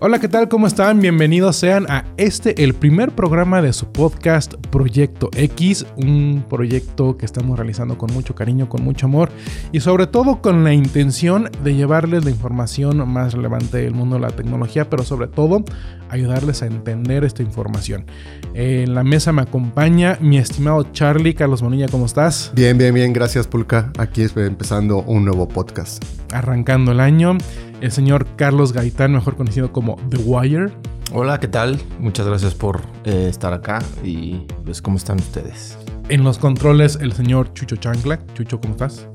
[0.00, 0.48] Hola, ¿qué tal?
[0.48, 1.00] ¿Cómo están?
[1.00, 7.26] Bienvenidos sean a este, el primer programa de su podcast Proyecto X, un proyecto que
[7.26, 9.30] estamos realizando con mucho cariño, con mucho amor
[9.72, 14.22] y sobre todo con la intención de llevarles la información más relevante del mundo de
[14.22, 15.64] la tecnología, pero sobre todo
[16.10, 18.06] ayudarles a entender esta información.
[18.54, 22.52] En la mesa me acompaña mi estimado Charlie Carlos Monilla, ¿cómo estás?
[22.54, 23.90] Bien, bien, bien, gracias Pulca.
[23.98, 26.04] Aquí empezando un nuevo podcast.
[26.32, 27.36] Arrancando el año
[27.80, 30.72] el señor Carlos Gaitán, mejor conocido como The Wire.
[31.12, 31.80] Hola, ¿qué tal?
[31.98, 35.78] Muchas gracias por eh, estar acá y pues cómo están ustedes.
[36.08, 38.18] En los controles el señor Chucho Chancla.
[38.34, 39.06] Chucho, ¿cómo estás?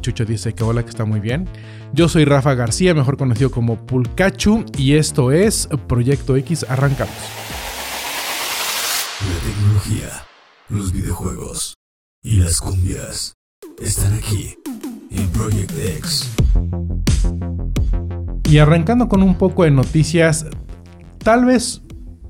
[0.00, 1.48] Chucho dice que hola, que está muy bien.
[1.92, 6.66] Yo soy Rafa García, mejor conocido como Pulcachu, y esto es Proyecto X.
[6.68, 7.14] Arrancamos.
[9.20, 10.26] La tecnología,
[10.68, 11.74] los videojuegos
[12.22, 13.34] y las cumbias
[13.80, 14.56] están aquí
[15.10, 16.30] en Project X.
[18.48, 20.46] Y arrancando con un poco de noticias,
[21.18, 21.82] tal vez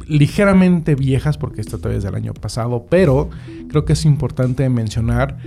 [0.08, 3.30] ligeramente viejas, porque esto todavía es del año pasado, pero
[3.68, 5.38] creo que es importante mencionar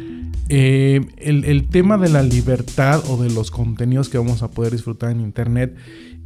[0.47, 5.11] eh, el, tema de la libertad o de los contenidos que vamos a poder disfrutar
[5.11, 5.75] en Internet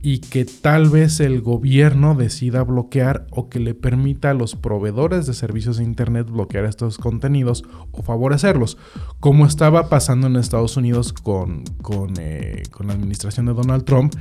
[0.05, 5.25] y que tal vez el gobierno decida bloquear o que le permita a los proveedores
[5.25, 8.77] de servicios de Internet bloquear estos contenidos o favorecerlos,
[9.19, 14.13] como estaba pasando en Estados Unidos con, con, eh, la administración de Donald Trump,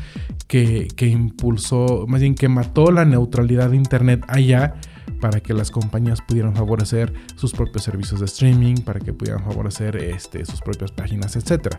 [0.48, 4.77] que, que impulsó, más bien que mató la neutralidad de Internet allá
[5.25, 9.97] para que las compañías pudieran favorecer sus propios servicios de streaming, para que pudieran favorecer
[9.97, 11.77] este, sus propias páginas, etc.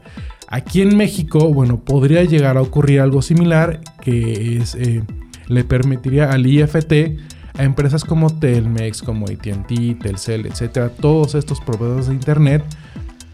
[0.48, 5.04] Aquí en México, bueno, podría llegar a ocurrir algo similar que es, eh,
[5.48, 7.20] le permitiría al IFT
[7.56, 12.64] a empresas como Telmex, como ATT, Telcel, etc., todos estos proveedores de Internet,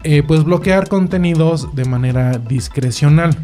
[0.04, 3.34] eh, pues bloquear contenidos de manera discrecional.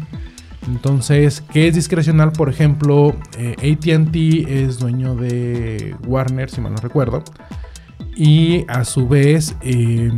[0.67, 2.31] Entonces, ¿qué es discrecional?
[2.31, 4.15] Por ejemplo, eh, ATT
[4.49, 7.23] es dueño de Warner, si mal no recuerdo.
[8.15, 10.11] Y a su vez, eh,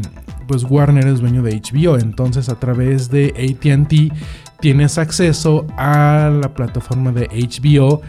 [0.47, 1.97] pues Warner es dueño de HBO.
[1.97, 4.13] Entonces, a través de ATT
[4.59, 8.01] tienes acceso a la plataforma de HBO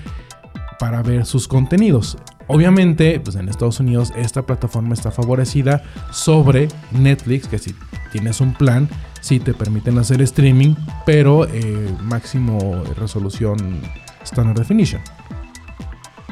[0.79, 2.19] para ver sus contenidos.
[2.49, 7.75] Obviamente, pues en Estados Unidos esta plataforma está favorecida sobre Netflix, que si
[8.11, 8.89] tienes un plan,
[9.23, 10.75] sí te permiten hacer streaming,
[11.07, 13.81] pero eh, máximo resolución
[14.23, 15.01] Standard Definition.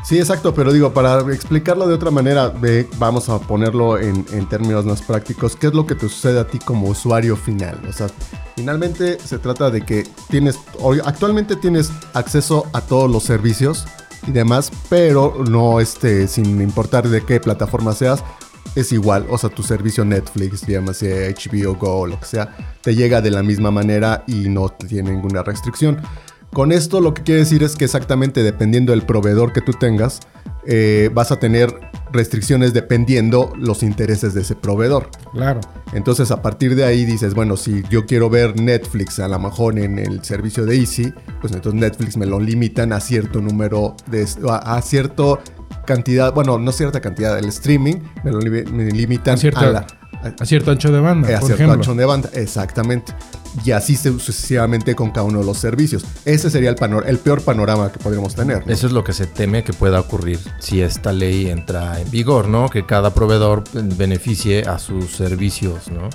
[0.05, 2.53] Sí, exacto, pero digo, para explicarlo de otra manera,
[2.99, 6.47] vamos a ponerlo en, en, términos más prácticos, ¿qué es lo que te sucede a
[6.47, 7.78] ti como usuario final?
[7.87, 8.09] O sea,
[8.56, 10.59] finalmente se trata de que tienes,
[11.05, 13.87] actualmente tienes acceso a todos los servicios
[14.27, 18.25] y demás, pero no este, sin importar de qué plataforma seas,
[18.75, 22.94] es igual, o sea, tu servicio Netflix, llámase HBO Go o lo que sea, te
[22.94, 26.00] llega de la misma manera y no tiene ninguna restricción.
[26.53, 30.20] Con esto lo que quiere decir es que exactamente dependiendo del proveedor que tú tengas,
[30.66, 31.72] eh, vas a tener
[32.12, 35.10] restricciones dependiendo los intereses de ese proveedor.
[35.32, 35.60] Claro.
[35.92, 39.78] Entonces a partir de ahí dices, bueno, si yo quiero ver Netflix a lo mejor
[39.78, 44.26] en el servicio de Easy, pues entonces Netflix me lo limitan a cierto número de...
[44.48, 45.38] a, cierto
[45.86, 49.86] cantidad, bueno, no cierta cantidad, el streaming me lo limitan a,
[50.41, 51.38] a, cierto ancho de banda.
[51.38, 53.14] A cierto ancho de banda, exactamente.
[53.64, 56.04] Y así sucesivamente con cada uno de los servicios.
[56.24, 56.76] Ese sería el,
[57.06, 58.62] el peor panorama que podríamos tener.
[58.68, 62.48] Eso es lo que se teme que pueda ocurrir si esta ley entra en vigor,
[62.48, 62.68] ¿no?
[62.68, 66.10] Que cada proveedor beneficie a sus servicios, ¿no?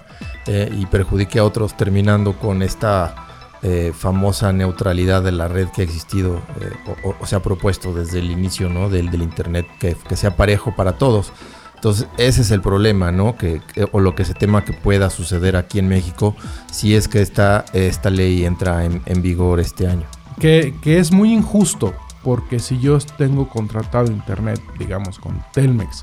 [0.47, 3.25] Eh, y perjudique a otros terminando con esta
[3.63, 6.71] eh, famosa neutralidad de la red que ha existido eh,
[7.03, 8.89] o, se ha propuesto desde el inicio ¿no?
[8.89, 11.31] del, del Internet, que, que, sea parejo para todos.
[11.75, 13.38] Entonces, ese es el problema, ¿no?
[13.38, 13.61] Que,
[13.91, 16.35] o lo que se tema que pueda suceder aquí en México
[16.71, 20.05] si es que esta, esta ley entra en, en vigor este año.
[20.39, 26.01] Que, que, es muy injusto, porque si yo tengo contratado Internet, digamos, con Telmex,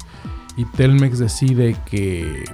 [0.56, 2.44] y Telmex decide que,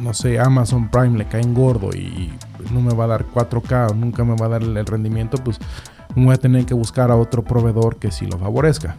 [0.00, 2.32] no sé, Amazon Prime le cae en gordo y
[2.72, 5.58] no me va a dar 4K o nunca me va a dar el rendimiento, pues
[6.14, 8.96] voy a tener que buscar a otro proveedor que sí lo favorezca.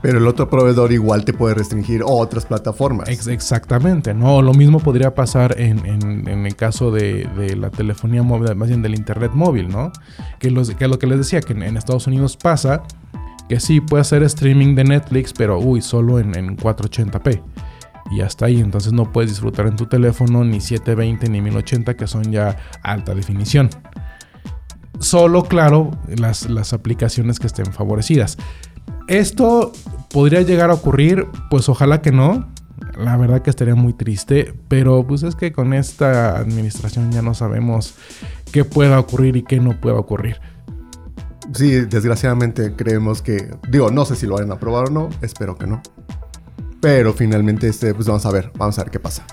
[0.00, 3.08] Pero el otro proveedor igual te puede restringir otras plataformas.
[3.08, 4.42] exactamente, ¿no?
[4.42, 9.32] Lo mismo podría pasar en, el caso de, la telefonía móvil, más bien del internet
[9.34, 9.92] móvil, ¿no?
[10.38, 12.82] Que, los, que lo que les decía, que en, Estados Unidos pasa
[13.48, 17.42] que sí puede hacer streaming de Netflix, pero uy, solo en 480p
[18.10, 18.60] y hasta ahí.
[18.60, 23.14] Entonces no puedes disfrutar en tu teléfono ni 720 ni 1080 que son ya alta
[23.14, 23.70] definición.
[25.00, 28.38] Solo, claro, las, las aplicaciones que estén favorecidas.
[29.08, 29.72] Esto
[30.12, 32.48] podría llegar a ocurrir, pues ojalá que no.
[32.96, 37.34] La verdad que estaría muy triste, pero pues es que con esta administración ya no
[37.34, 37.94] sabemos
[38.52, 40.40] qué pueda ocurrir y qué no pueda ocurrir.
[41.52, 45.56] sí, desgraciadamente creemos que, digo, no sé si lo van a aprobar o no, espero
[45.56, 45.82] que no.
[46.84, 49.24] Pero finalmente, este, pues vamos a ver, vamos a ver qué pasa.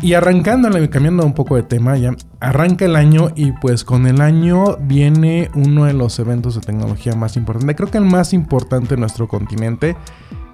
[0.00, 4.22] Y arrancando, cambiando un poco de tema ya, arranca el año y pues con el
[4.22, 8.94] año viene uno de los eventos de tecnología más importantes, creo que el más importante
[8.94, 9.94] en nuestro continente,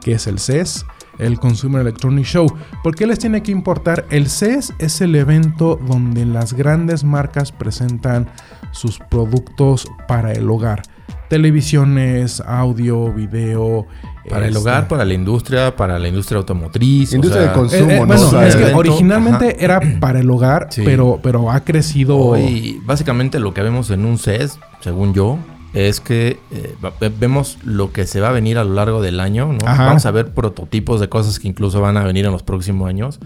[0.01, 0.85] que es el CES,
[1.21, 2.53] el Consumer Electronic Show.
[2.83, 4.05] ¿Por qué les tiene que importar?
[4.11, 8.29] El CES es el evento donde las grandes marcas presentan
[8.73, 10.83] sus productos para el hogar.
[11.29, 13.87] Televisiones, audio, video.
[14.29, 17.13] Para el este, hogar, para la industria, para la industria automotriz.
[17.13, 18.07] o Industria sea, de consumo, eh, eh, ¿no?
[18.07, 20.83] bueno, O sea, es que evento, originalmente era para el hogar, Sí.
[20.85, 22.17] pero, pero ha crecido.
[22.17, 25.39] Hoy, básicamente lo que vemos en un CES, según yo,
[25.75, 26.75] es que eh,
[27.21, 29.59] vemos lo que se va a venir a lo largo del año, ¿no?
[29.67, 29.87] Ajá.
[29.87, 33.21] Vamos a ver prototipos de cosas que incluso van a venir en los próximos años,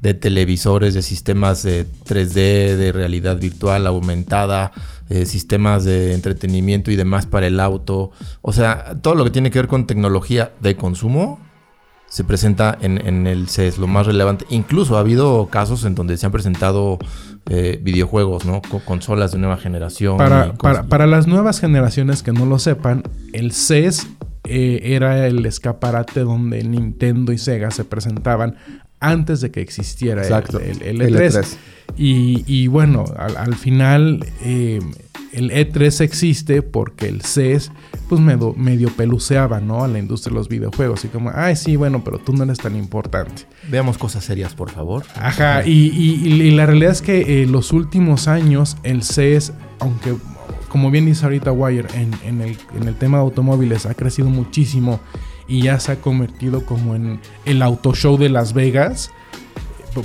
[0.00, 4.72] de televisores, de sistemas de 3D, de realidad virtual aumentada,
[5.08, 8.10] eh, sistemas de entretenimiento y demás para el auto.
[8.42, 11.38] O sea, todo lo que tiene que ver con tecnología de consumo
[12.06, 14.44] se presenta en, en el CES, lo más relevante.
[14.50, 16.98] Incluso ha habido casos en donde se han presentado
[17.48, 18.62] eh, videojuegos, ¿no?
[18.62, 20.16] Con consolas de nueva generación.
[20.16, 24.08] Para, para, para las nuevas generaciones que no lo sepan, el CES
[24.44, 28.56] eh, era el escaparate donde Nintendo y Sega se presentaban
[29.00, 30.60] antes de que existiera el- Exacto.
[30.60, 31.30] el, el El E3.
[31.30, 31.46] E3.
[31.96, 34.78] Y, y bueno, al, al final eh,
[35.32, 37.72] el E3 existe porque el CES
[38.08, 39.82] pues medio, medio peluceaba, ¿no?
[39.84, 41.04] A la industria de los videojuegos.
[41.04, 43.42] Y como, ay, sí, bueno, pero tú no eres tan importante.
[43.68, 45.04] Veamos cosas serias, por favor.
[45.16, 49.52] Ajá, y, y- y- y la realidad es que eh, los últimos años el CES,
[49.80, 50.14] aunque
[50.68, 54.28] como bien dice ahorita Wire, en, en el, en el tema de automóviles ha crecido
[54.28, 55.00] muchísimo
[55.50, 59.10] y ya se ha convertido como en el auto show de Las Vegas.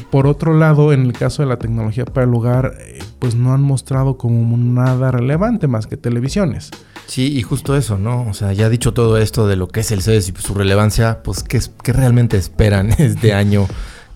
[0.10, 3.54] Por otro lado, en el caso de la tecnología para el hogar, eh, pues no
[3.54, 6.72] han mostrado como nada relevante más que televisiones.
[7.06, 8.24] Sí, y justo eso, ¿no?
[8.28, 11.22] O sea, ya dicho todo esto de lo que es el CES y su relevancia,
[11.22, 13.68] pues, ¿qué, es- qué realmente esperan este año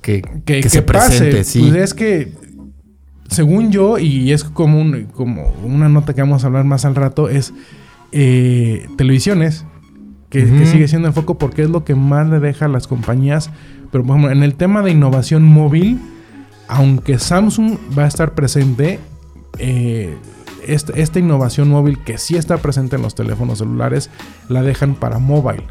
[0.01, 1.09] que, que, que se pase.
[1.19, 1.43] presente?
[1.43, 1.59] Sí.
[1.69, 2.33] Pues es que,
[3.29, 6.95] según yo, y es como, un- como una nota que vamos a hablar más al
[6.95, 7.53] rato, es
[8.11, 9.65] eh, televisiones,
[10.29, 13.49] que, sigue siendo el foco porque es lo que más le deja a las compañías.
[13.91, 15.99] Pero, por ejemplo, en el tema de innovación móvil,
[16.67, 18.99] aunque Samsung va a estar presente,
[19.57, 20.15] eh,
[20.67, 24.11] esta, esta innovación móvil que sí está presente en los teléfonos celulares,
[24.47, 25.63] la dejan para mobile.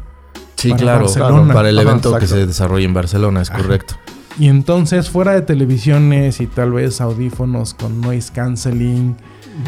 [0.55, 1.07] Sí, para claro,
[1.53, 3.61] para el Ajá, evento que se desarrolla en Barcelona, es Ajá.
[3.61, 3.95] correcto.
[4.37, 9.15] Y entonces, fuera de televisiones y tal vez audífonos con noise canceling,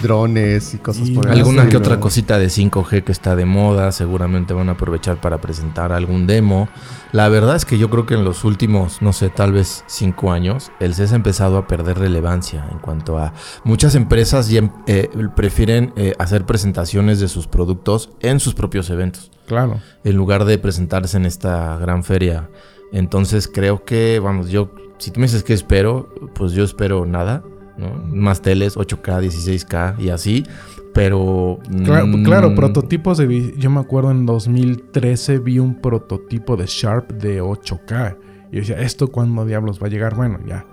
[0.01, 3.45] Drones y cosas Y por el Alguna que otra cosita de 5G que está de
[3.45, 6.69] moda, seguramente van a aprovechar para presentar algún demo.
[7.11, 10.31] La verdad es que yo creo que en los últimos, no sé, tal vez 5
[10.31, 13.33] años, el CES ha empezado a perder relevancia en cuanto a
[13.63, 19.31] muchas empresas ya eh, prefieren eh, hacer presentaciones de sus productos en sus propios eventos,
[19.45, 19.79] claro.
[20.03, 22.49] en lugar de presentarse en esta gran feria.
[22.91, 27.43] Entonces creo que, vamos, yo, si tú me dices que espero, pues yo espero nada.
[27.81, 28.01] ¿No?
[28.15, 30.45] Más teles, 8K, 16K y así.
[30.93, 31.59] Pero.
[31.85, 33.53] Claro, mm, claro, prototipos de...
[33.57, 38.17] Yo me acuerdo en 2013 vi un prototipo de Sharp de 8K.
[38.51, 40.15] Y yo decía, ¿esto cuándo diablos va a llegar?
[40.15, 40.65] Bueno, ya.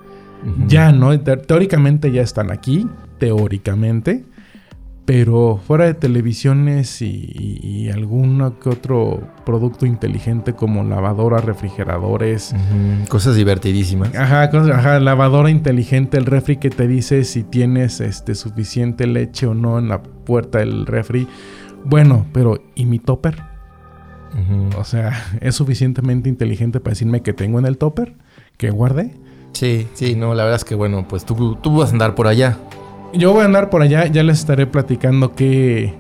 [0.69, 1.19] Ya, ¿no?
[1.21, 2.87] Te- Teóricamente ya están aquí,
[3.19, 4.25] teóricamente.
[5.09, 12.55] Pero fuera de televisiones y, y- y alguno que otro producto inteligente como lavadoras, refrigeradores,
[13.09, 14.15] Cosas divertidísimas.
[14.15, 19.47] Ajá, cosas- ajá, lavadora inteligente, el refri que te dice si tienes este suficiente leche
[19.47, 21.27] o no en la puerta del refri.
[21.87, 23.37] Bueno, pero ¿y mi topper?
[24.35, 24.79] Ujú.
[24.79, 28.15] O sea, ¿es suficientemente inteligente para decirme que tengo en el topper?
[28.59, 29.15] ¿Que guarde?
[29.53, 32.27] Sí, sí, no, la verdad es que bueno, pues tú, tú vas a andar por
[32.27, 32.59] allá.
[33.15, 35.95] Yo voy a andar por allá, ya les estaré platicando qué...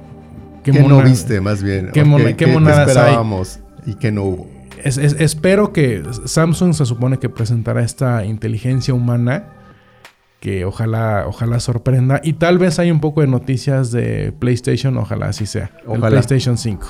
[0.62, 1.90] ¿Qué mona- no viste, más bien?
[1.94, 2.96] qué ¿O mona- qué qué monadas hay?
[2.96, 4.46] esperábamos y qué no hubo?
[4.84, 9.44] Es- es- espero que Samsung se supone que presentará esta inteligencia humana
[10.40, 12.20] que ojalá, ojalá sorprenda.
[12.22, 15.70] Y tal vez hay un poco de noticias de PlayStation, ojalá así sea.
[15.82, 16.08] El Ojalá.
[16.10, 16.86] PlayStation 5.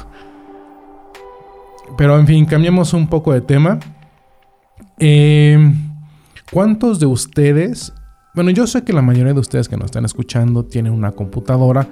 [1.97, 3.79] Pero en fin, cambiamos un poco de tema.
[4.99, 5.73] Eh,
[6.53, 7.93] ¿Cuántos de ustedes...
[8.39, 11.89] Bueno, yo sé que la mayoría de ustedes que nos están escuchando tienen una computadora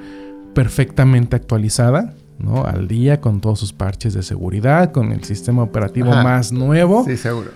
[0.54, 2.64] perfectamente actualizada, ¿no?
[2.64, 6.22] Al día con todos sus parches de seguridad, con el sistema operativo Ajá.
[6.22, 7.04] más nuevo.
[7.04, 7.50] Sí, seguro.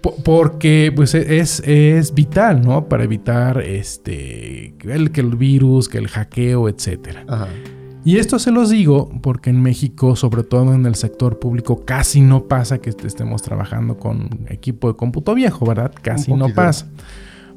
[0.00, 2.88] Po- Porque pues e- es, es vital, ¿no?
[2.88, 7.24] Para evitar este el, que el virus, que el hackeo, etcétera.
[7.26, 7.48] Ajá.
[8.04, 12.20] Y esto se los digo porque en México, sobre todo en el sector público, casi
[12.20, 15.90] no pasa que est- estemos trabajando con equipo de cómputo viejo, ¿verdad?
[16.02, 16.86] Casi no pasa.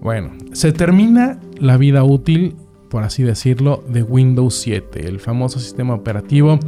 [0.05, 2.55] Bueno, se termina la vida útil
[2.89, 6.59] por así decirlo, de Windows 7, el famoso sistema operativo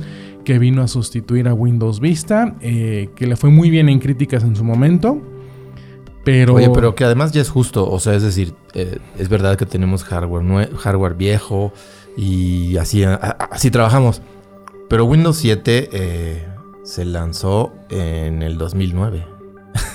[0.43, 4.43] que vino a sustituir a Windows Vista, eh, que le fue muy bien en críticas
[4.43, 5.21] en su momento.
[6.25, 6.55] Pero...
[6.55, 9.65] Oye, pero que además ya es justo, o sea, es decir, eh, es verdad que
[9.65, 11.71] tenemos hardware, hardware viejo
[12.17, 14.21] y así, así trabajamos.
[14.89, 16.45] Pero Windows 7 eh,
[16.83, 19.36] se lanzó en el 2009.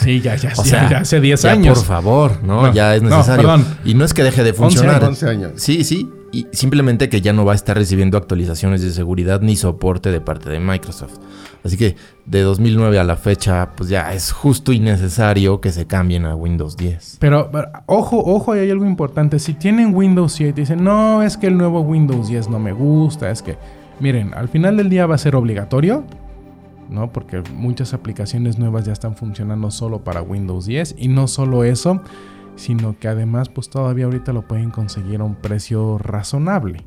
[0.01, 1.79] Sí, ya, ya, O ya- sea, ya hace 10 ya, años.
[1.79, 2.63] Por favor, ¿no?
[2.63, 3.43] No, ya es no, necesario.
[3.49, 3.67] perdón.
[3.85, 5.05] y no es que deje de 11 funcionar.
[5.05, 5.53] 11 años.
[5.57, 6.09] Sí, sí.
[6.35, 10.21] Y simplemente que ya no va a estar recibiendo actualizaciones de seguridad ni soporte de
[10.23, 11.19] parte de Microsoft.
[11.63, 15.87] Así que de 2009 a la fecha, pues ya es justo y necesario que se
[15.87, 17.19] cambien a Windows 10.
[17.21, 19.39] Pero, pero, ojo, ojo, hay algo importante.
[19.39, 22.73] Si tienen Windows 7 y dicen, no, es que el nuevo Windows 10 no me
[22.73, 23.59] gusta, es que,
[24.01, 26.03] miren, al final del día va a ser obligatorio,
[26.93, 27.13] ¿no?
[27.13, 32.01] Porque muchas aplicaciones nuevas ya están funcionando solo para Windows 10 y no solo eso,
[32.57, 36.85] sino que además, pues todavía ahorita lo pueden conseguir a un precio razonable.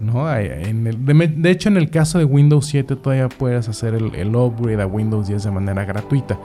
[0.00, 0.34] ¿no?
[0.36, 4.12] En el- de, de hecho, en el caso de Windows 7 todavía puedes hacer el,
[4.16, 6.38] el upgrade a Windows 10 de manera gratuita.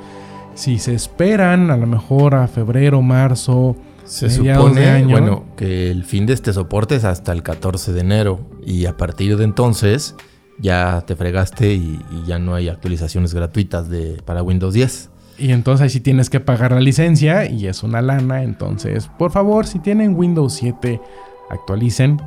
[0.53, 5.10] Si se esperan a lo mejor a febrero, marzo, Se supone, de año.
[5.10, 8.39] bueno, que el fin de este soporte es hasta el 14 de enero.
[8.65, 10.15] Y a partir de entonces
[10.61, 15.09] ya te fregaste y, y ya no hay actualizaciones gratuitas de, para Windows 10.
[15.37, 18.43] y entonces ahí sí tienes que pagar la licencia y es una lana.
[18.43, 20.99] Entonces, por favor, si tienen Windows 7,
[21.49, 22.21] actualicen.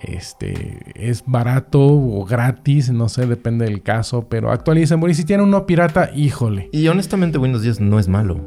[0.00, 4.98] Este es barato o gratis, no sé, depende del caso, pero actualicen.
[5.00, 8.40] Porque si tienen uno pirata, híjole, Y honestamente Windows 10 no es malo.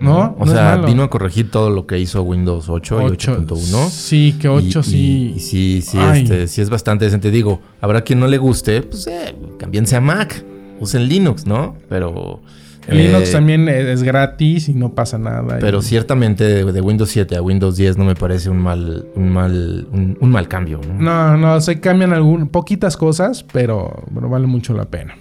[0.00, 0.36] ¿No?
[0.38, 3.88] O No sea, vino a corregir todo lo que hizo Windows 8, y Ocho- 8.1.
[3.90, 4.96] Sí, que 8 Y- sí.
[4.96, 7.30] Y, y sí, sí, este, sí es bastante decente.
[7.30, 10.44] Digo, habrá quien no le guste, pues eh, cámbiense a Mac.
[10.78, 11.76] Usen Linux, ¿no?
[11.88, 12.40] Pero.
[12.86, 15.56] El Linux eh, también es es gratis y no pasa nada.
[15.58, 19.06] Pero Y- ciertamente de, de Windows 7 a Windows 10 no me parece un mal,
[19.16, 20.80] un mal, un, un mal cambio.
[20.86, 20.94] ¿no?
[21.02, 25.16] No, no, se cambian algún, poquitas cosas, pero, pero vale mucho la pena.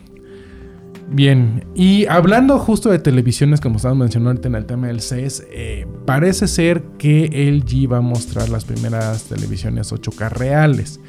[1.08, 5.86] Bien, y hablando justo de televisiones, como estábamos mencionando en el tema del CES, eh,
[6.06, 11.00] parece ser que LG va a mostrar las primeras televisiones 8K reales.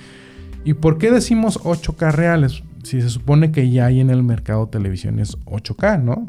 [0.65, 2.63] ¿Y por qué decimos 8K reales?
[2.83, 6.27] Si se supone que ya hay en el mercado televisiones 8K, ¿no?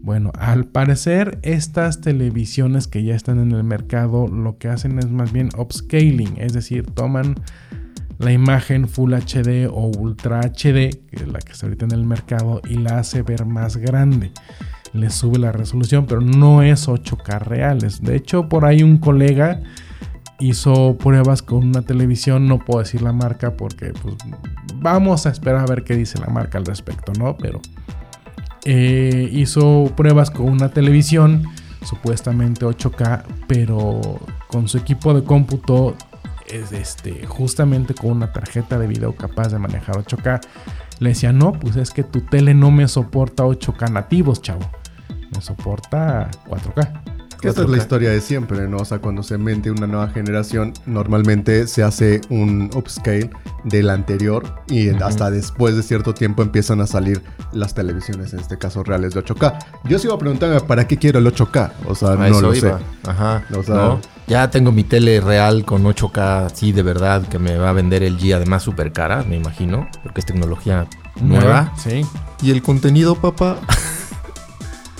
[0.00, 5.10] Bueno, al parecer estas televisiones que ya están en el mercado lo que hacen es
[5.10, 7.36] más bien upscaling, es decir, toman
[8.24, 12.04] la imagen Full HD o Ultra HD, que es la que está ahorita en el
[12.04, 14.32] mercado, y la hace ver más grande.
[14.92, 18.00] Le sube la resolución, pero no es 8K reales.
[18.00, 19.60] De hecho, por ahí un colega
[20.40, 24.16] hizo pruebas con una televisión, no puedo decir la marca porque pues,
[24.76, 27.36] vamos a esperar a ver qué dice la marca al respecto, ¿no?
[27.36, 27.60] Pero
[28.64, 31.44] eh, hizo pruebas con una televisión,
[31.82, 34.00] supuestamente 8K, pero
[34.48, 35.96] con su equipo de cómputo,
[36.48, 40.40] es este, justamente con una tarjeta de video capaz de manejar 8K,
[41.00, 44.68] le decía, no, pues es que tu tele no me soporta 8K nativos, chavo.
[45.34, 47.23] Me soporta 4K.
[47.44, 47.80] Que esta es la 4K.
[47.80, 48.78] historia de siempre, ¿no?
[48.78, 53.30] O sea, cuando se mete una nueva generación, normalmente se hace un upscale
[53.64, 57.22] del anterior y hasta después de cierto tiempo empiezan a salir
[57.52, 59.58] las televisiones, en este caso reales de 8K.
[59.84, 61.72] Yo sigo preguntándome, ¿para qué quiero el 8K?
[61.86, 62.72] O sea, A no lo sé.
[63.06, 63.44] Ajá.
[63.56, 64.00] O sea- ¿no?
[64.26, 68.02] Ya tengo mi tele real con 8K, sí, de verdad, que me va a vender
[68.02, 70.86] el G, además súper cara, me imagino, porque es tecnología
[71.20, 71.74] nueva.
[71.76, 72.06] Sí.
[72.42, 73.58] ¿Y el contenido, papá?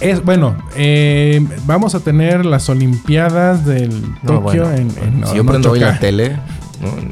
[0.01, 3.91] Es, bueno, eh, vamos a tener las Olimpiadas del
[4.23, 5.83] No, Tokio bueno, en, en- si yo en prendo hoy 8K.
[5.83, 6.37] la tele,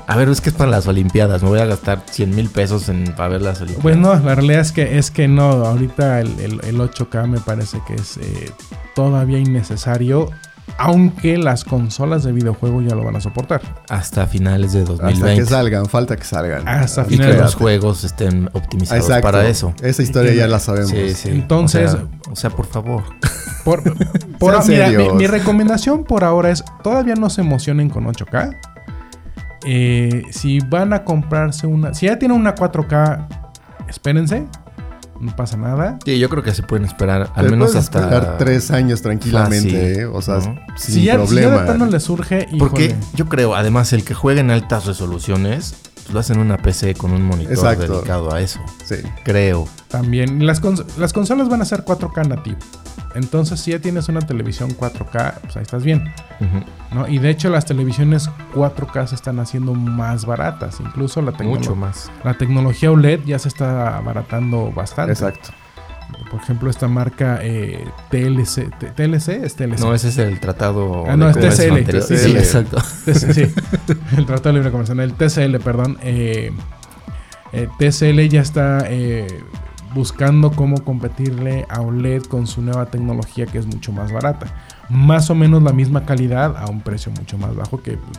[0.07, 2.89] a ver, es que es para las Olimpiadas, me voy a gastar 100 mil pesos
[2.89, 3.83] en, para ver las Olimpiadas.
[3.83, 7.39] Pues no, la realidad es que es que no, ahorita el, el- el 8K me
[7.41, 8.51] parece que es eh,
[8.95, 10.31] todavía innecesario,
[10.79, 13.61] aunque las consolas de videojuego ya lo van a soportar.
[13.89, 15.43] Hasta finales de Hasta 2020.
[15.43, 16.67] que salgan, falta que salgan.
[16.67, 19.23] Hasta y que finales de los juegos estén optimizados Exacto.
[19.29, 19.75] para eso.
[19.83, 20.91] Esa historia ya la sabemos.
[20.91, 21.29] Sí, sí.
[21.31, 23.03] Entonces- O sea, o sea, por favor.
[23.65, 23.81] Por,
[24.41, 28.57] por- mira, mi recomendación por ahora es todavía no se emocionen con 8K.
[29.65, 33.29] Eh, si van a comprarse una, si ya tienen una 4K,
[33.89, 34.47] espérense,
[35.23, 35.99] no pasa nada.
[36.05, 38.01] Sí, yo creo que se pueden esperar al Te menos hasta.
[38.01, 40.07] esperar tres años tranquilamente, Fácil, ¿eh?
[40.07, 40.59] O sea, ¿no?
[40.77, 41.85] sin si, ya, si ya problema.
[41.87, 43.01] de les surge, Porque híjole.
[43.15, 45.75] yo creo, además, el que juegue en altas resoluciones,
[46.13, 47.95] lo hacen en una PC con un monitor Exacto.
[47.99, 48.61] dedicado a eso.
[48.85, 48.97] Sí.
[49.25, 49.69] Creo.
[49.89, 52.57] También las, cons- las consolas van a ser 4K nativo.
[53.15, 56.13] Entonces, si ya tienes una televisión 4K, pues ahí estás bien.
[56.93, 57.07] ¿no?
[57.09, 60.81] Y de hecho, las televisiones 4K se están haciendo más baratas.
[60.81, 62.11] Incluso la, Mucho más.
[62.25, 65.13] la tecnología OLED ya se está abaratando bastante.
[65.13, 65.51] Exacto.
[66.31, 69.29] Por ejemplo, esta marca eh, TLC, ¿TLC?
[69.45, 69.81] Es TLC.
[69.81, 71.05] No, ese es el tratado.
[71.09, 72.03] Ah, no, es TCL.
[72.03, 72.79] Sí, exacto.
[72.81, 73.43] Sí,
[74.17, 75.99] el Tratado de Libre Comercio, no, el TCL, perdón.
[76.03, 76.53] eh,
[77.53, 79.27] eh, TCL ya está eh,
[79.95, 84.47] buscando cómo competirle a OLED con su nueva tecnología que es mucho más barata.
[84.89, 88.19] Más o menos la misma calidad a un precio mucho más bajo que pues,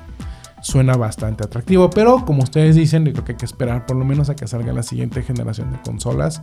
[0.62, 1.90] suena bastante atractivo.
[1.90, 4.74] Pero como ustedes dicen, creo que hay que esperar por lo menos a que salga
[4.74, 6.42] la siguiente generación de consolas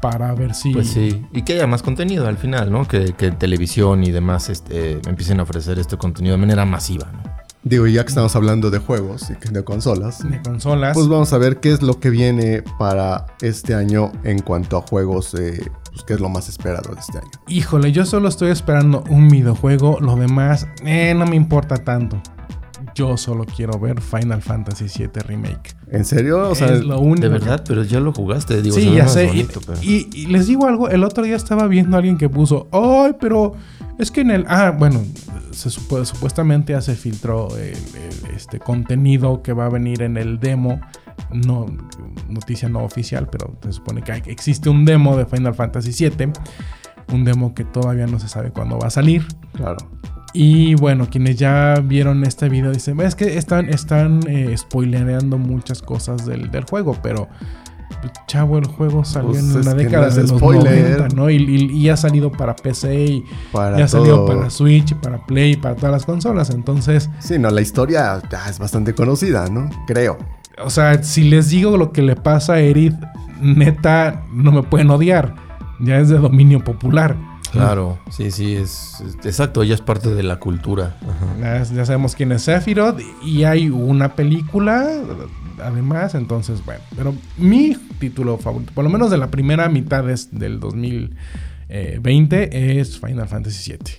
[0.00, 0.72] para ver si...
[0.72, 2.86] Pues sí, y que haya más contenido al final, ¿no?
[2.86, 7.41] Que, que televisión y demás este, empiecen a ofrecer este contenido de manera masiva, ¿no?
[7.64, 10.94] Digo, y ya que estamos hablando de juegos y de consolas, De consolas.
[10.94, 14.82] pues vamos a ver qué es lo que viene para este año en cuanto a
[14.82, 17.30] juegos, eh, pues qué es lo más esperado de este año.
[17.46, 19.98] Híjole, yo solo estoy esperando un videojuego.
[20.00, 22.20] Lo demás, eh, no me importa tanto.
[22.96, 25.76] Yo solo quiero ver Final Fantasy VII Remake.
[25.90, 26.50] ¿En serio?
[26.50, 27.20] O sea, es lo único.
[27.22, 29.26] De verdad, pero ya lo jugaste, digo, Sí, ya sé.
[29.32, 32.28] Y- pero- y, y les digo algo, el otro día estaba viendo a alguien que
[32.28, 33.52] puso, ay, pero
[34.02, 34.44] es que en el...
[34.48, 35.00] Ah, bueno,
[35.52, 40.16] se supo- supuestamente ya se filtró el- el- este contenido que va a venir en
[40.16, 40.80] el demo.
[41.32, 41.66] No,
[42.28, 46.32] noticia no oficial, pero se supone que hay- existe un demo de Final Fantasy VII.
[47.12, 49.26] Un demo que todavía no se sabe cuándo va a salir.
[49.52, 49.76] claro.
[50.34, 55.82] Y bueno, quienes ya vieron este video dicen, es que están, están eh, spoilereando muchas
[55.82, 57.28] cosas del, del juego, pero
[58.26, 60.98] chavo, el juego salió Pues en que década no de los spoiler.
[60.98, 61.30] 90, ¿no?
[61.30, 64.26] Y, y- y ha salido para PC y Para ha salido todo.
[64.26, 66.50] para Switch, para Play, para todas las consolas.
[66.50, 69.68] Entonces, Sí, no, la historia ya es bastante conocida, ¿no?
[69.86, 70.18] Creo.
[70.64, 72.94] o sea, si les digo lo que le pasa a Erith,
[73.40, 75.34] neta, no me pueden odiar.
[75.80, 77.16] Ya es de dominio popular.
[77.50, 80.96] Claro, sí, sí, es, es- exacto, ya es parte de la cultura.
[81.02, 81.58] Ajá.
[81.66, 84.88] Ya, ya sabemos quién es Sephiroth y hay una película
[85.66, 90.28] además, entonces bueno, pero mi título favorito, por lo menos de la primera mitad es
[90.36, 93.94] del 2020 es Final Fantasy VII.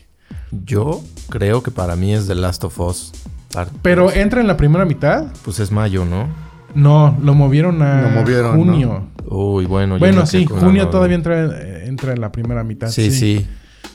[0.65, 3.11] Yo creo que para mí es The Last of Us.
[3.53, 4.15] Part Pero dos.
[4.15, 5.27] entra en la primera mitad?
[5.43, 6.27] Pues es mayo, ¿no?
[6.75, 9.03] No, lo movieron a Lo movieron, junio.
[9.27, 9.99] Uy, bueno.
[9.99, 12.89] Bueno, sí, junio todavía entra, eh, entra en la primera mitad.
[12.89, 13.45] Sí, sí.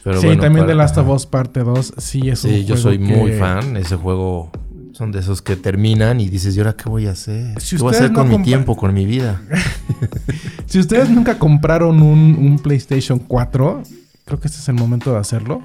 [0.04, 1.08] Pero sí, bueno, también para- The Last of.
[1.08, 3.76] Us parte 2, sí es un Sí, yo soy muy fan.
[3.76, 4.50] Ese juego
[4.98, 7.60] son de esos que terminan y dices, ¿y ahora qué voy a hacer?
[7.60, 9.40] Si ¿Qué voy a hacer no con mi tiempo, con mi vida?
[10.66, 13.82] Si ustedes nunca compraron un, un PlayStation 4,
[14.26, 15.62] creo que este es el momento de hacerlo.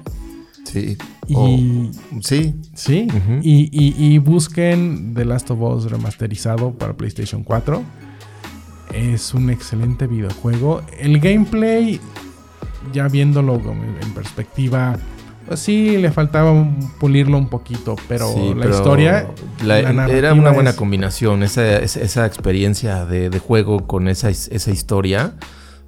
[0.64, 0.96] Sí.
[1.28, 1.90] Y
[2.22, 2.54] sí.
[2.74, 3.06] sí,
[3.42, 7.82] y, y- y busquen The Last of Us remasterizado para PlayStation 4.
[8.94, 10.82] Es un excelente videojuego.
[10.98, 12.00] El gameplay,
[12.92, 13.60] ya viéndolo
[14.00, 14.96] en perspectiva,
[15.46, 19.28] pues sí, le faltaba un- pulirlo un poquito, pero Sí, la pero historia...
[19.64, 21.42] la- la era una buena es- combinación.
[21.42, 25.34] Esa, esa, experiencia de, de juego con esa, esa historia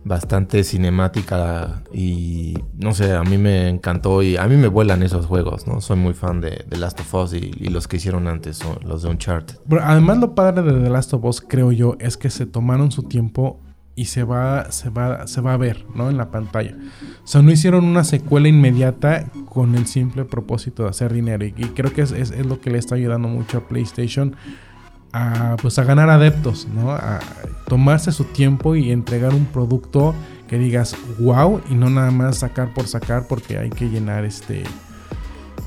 [0.05, 5.27] bastante cinemática y no sé, a mí me encantó y a mí me vuelan esos
[5.27, 5.81] juegos, ¿no?
[5.81, 8.79] Soy muy fan de, de Last of Us y, y los que hicieron antes, son
[8.85, 9.57] los de Uncharted.
[9.69, 12.92] Pero además lo padre de The Last of Us, creo yo, es que se tomaron
[12.92, 13.61] su tiempo
[13.97, 16.11] y se va, se va, se va a ver, ¿no?
[16.11, 16.77] En la pantalla.
[17.25, 21.45] O sea, no hicieron una secuela inmediata con el simple propósito de hacer dinero.
[21.47, 24.37] Y, creo que es, es- es lo que le está ayudando mucho a PlayStation
[25.13, 26.91] a, pues, a ganar adeptos, ¿no?
[26.93, 27.21] A
[27.69, 30.15] tomarse su tiempo y entregar un producto
[30.47, 34.63] que digas wow y no nada más sacar por sacar porque hay que llenar este,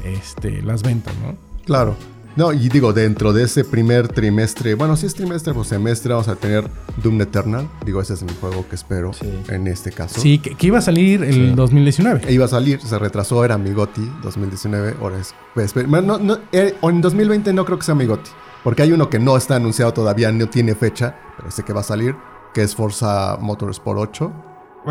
[0.06, 1.36] este, las ventas, ¿no?
[1.65, 1.96] Claro.
[2.39, 6.30] No, y digo, dentro de ese primer trimestre, bueno, si es trimestre o semestre, vamos
[6.30, 6.63] a tener
[7.04, 7.67] Doom Eternal.
[7.86, 9.30] Digo, ese es mi juego que espero Sí.
[9.49, 10.21] en este caso.
[10.21, 11.52] Sí, que, que iba a salir el Sí.
[11.54, 12.21] 2019.
[12.25, 15.36] E Iba a salir, se retrasó, era mi GOTY 2019, ahora es...
[15.54, 18.32] pues, no, no, eh, en 2020 no creo que sea mi GOTY,
[18.63, 21.82] porque hay uno que no está anunciado todavía, no tiene fecha, pero sé que va
[21.82, 22.15] a salir,
[22.54, 24.32] que es Forza Motorsport 8.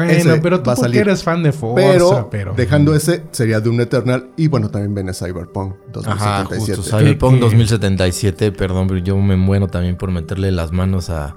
[0.06, 1.00] Bueno, Ese pero tú va a porque salir.
[1.00, 2.54] eres fan de Forza, Pero, pero...
[2.54, 5.74] dejando ese, sería Doom Eternal y bueno, también viene Cyberpunk
[6.06, 6.76] Ajá, 2077.
[6.76, 6.98] justo.
[6.98, 11.34] Cyberpunk Que- 2077, perdón, pero yo me muero también por meterle las manos a,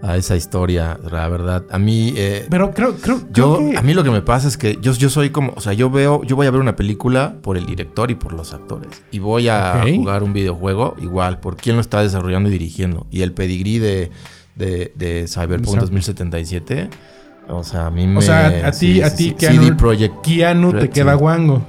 [0.00, 1.64] a esa historia, la verdad.
[1.70, 3.76] A mí, eh, Pero creo, creo, yo, creo que...
[3.76, 5.90] a mí lo que me pasa es que yo, yo soy como, o sea, yo
[5.90, 9.02] veo, yo voy a ver una película por el director y por los actores.
[9.10, 13.06] Y voy a jugar un videojuego igual, por quién lo está desarrollando y dirigiendo.
[13.10, 14.10] Y el pedigrí de,
[14.54, 15.80] de, de Cyberpunk Exacto.
[15.86, 16.90] 2077,
[17.48, 18.18] o sea, a mí me...
[18.18, 19.34] O sea, a ti, sí, a sí, ti, sí.
[19.34, 20.14] Keanu, CD Projekt.
[20.22, 21.18] Keanu te Red, queda sí.
[21.18, 21.62] guango.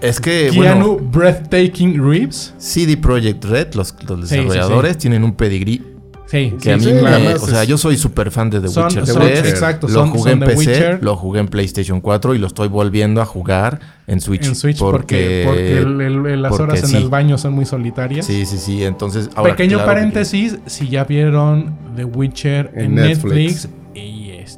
[0.00, 2.54] Es que, Keanu bueno, Breathtaking Reeves.
[2.58, 5.82] CD Projekt Red, los, los Sí, sí, desarrolladores, tienen un pedigrí
[6.26, 8.84] Sí, que a mí sí, me- o sea, yo soy súper fan de The Son-
[8.84, 9.38] Witcher son- 3.
[9.48, 10.98] exacto, lo son- jugué son en PC, Witcher.
[11.02, 14.46] lo jugué en PlayStation 4 y lo estoy volviendo a jugar en Switch.
[14.46, 16.96] en Switch porque, porque el- el- el- las porque horas en sí.
[16.98, 18.24] el baño son muy solitarias.
[18.26, 18.84] Sí, sí, sí.
[18.84, 23.68] Entonces, ahora Pequeño claro que- paréntesis, si ya vieron The Witcher en, En Netflix, Netflix.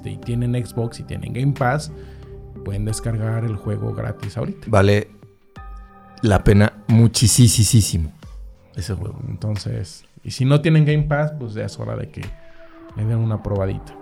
[0.02, 1.92] Este, y tienen Xbox y tienen Game Pass,
[2.64, 4.66] pueden descargar el juego gratis ahorita.
[4.68, 5.08] Vale
[6.22, 8.10] la pena muchísimo
[8.74, 9.18] ese juego.
[9.28, 12.22] Entonces, y si no tienen Game Pass, pues ya es hora de que
[12.96, 13.94] le den una probadita.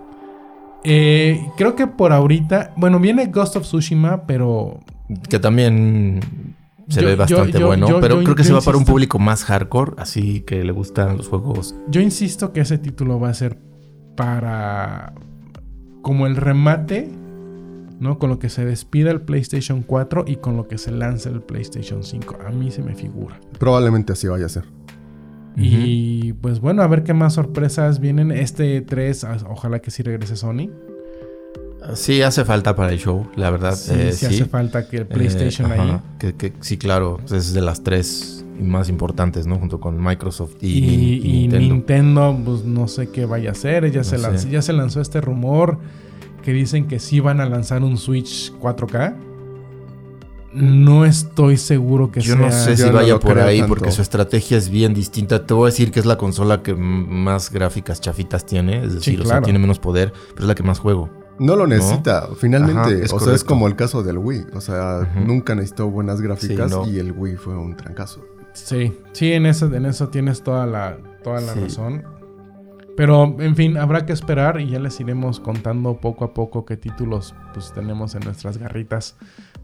[0.83, 4.79] Eh, creo que por ahorita, bueno, viene Ghost of Tsushima, pero
[5.29, 6.21] Que también
[6.87, 9.43] se Yo- ve bastante yo- bueno, pero creo que se va para un público más
[9.43, 11.75] hardcore, así que le gustan los juegos.
[11.89, 13.57] yo insisto que ese título va a ser
[14.15, 15.13] para
[16.01, 17.09] como el remate,
[17.99, 18.17] ¿no?
[18.19, 21.41] Con lo que se despida el PlayStation 4 y con lo que se lanza el
[21.41, 22.37] PlayStation 5.
[22.45, 23.39] A mí se me figura.
[23.59, 24.63] Probablemente así vaya a ser.
[25.57, 28.31] Y pues bueno, a ver qué más sorpresas vienen.
[28.31, 30.69] Este 3, a- ojalá que sí regrese Sony.
[31.95, 33.75] Sí, hace falta para el show, la verdad.
[33.75, 34.35] Sí, eh, sí sí.
[34.35, 35.99] hace falta que el PlayStation Eh, ahí.
[36.19, 39.57] Que, que- sí, claro, es de las tres más importantes, ¿no?
[39.57, 41.73] Junto con Microsoft y, Y, y y Nintendo.
[41.73, 43.89] Nintendo, pues no sé qué vaya a hacer.
[43.91, 45.77] Ya, No se lanzó, ya se lanzó este rumor
[46.43, 49.15] que dicen que sí van a lanzar un Switch 4K.
[50.53, 52.45] No estoy seguro que Yo sea.
[52.45, 53.73] no sé yo si no vaya por ahí tanto.
[53.73, 55.45] porque su estrategia es bien distinta.
[55.45, 59.21] Te voy a decir que es la consola que más gráficas chafitas tiene, es decir,
[59.21, 61.09] o sea, tiene menos poder, pero es la que más juego.
[61.39, 63.05] No lo necesita, finalmente.
[63.05, 64.47] Ajá, o sea, es como el caso del Wii.
[64.53, 66.85] O sea, nunca necesitó buenas gráficas Sí, no.
[66.87, 68.21] y el Wii fue un trancazo.
[68.53, 71.59] Sí, sí, en eso, en eso tienes toda la, toda la Sí.
[71.61, 72.03] razón.
[72.97, 76.75] Pero, en fin, habrá que esperar y ya les iremos contando poco a poco qué
[76.77, 79.15] títulos pues, tenemos en nuestras garritas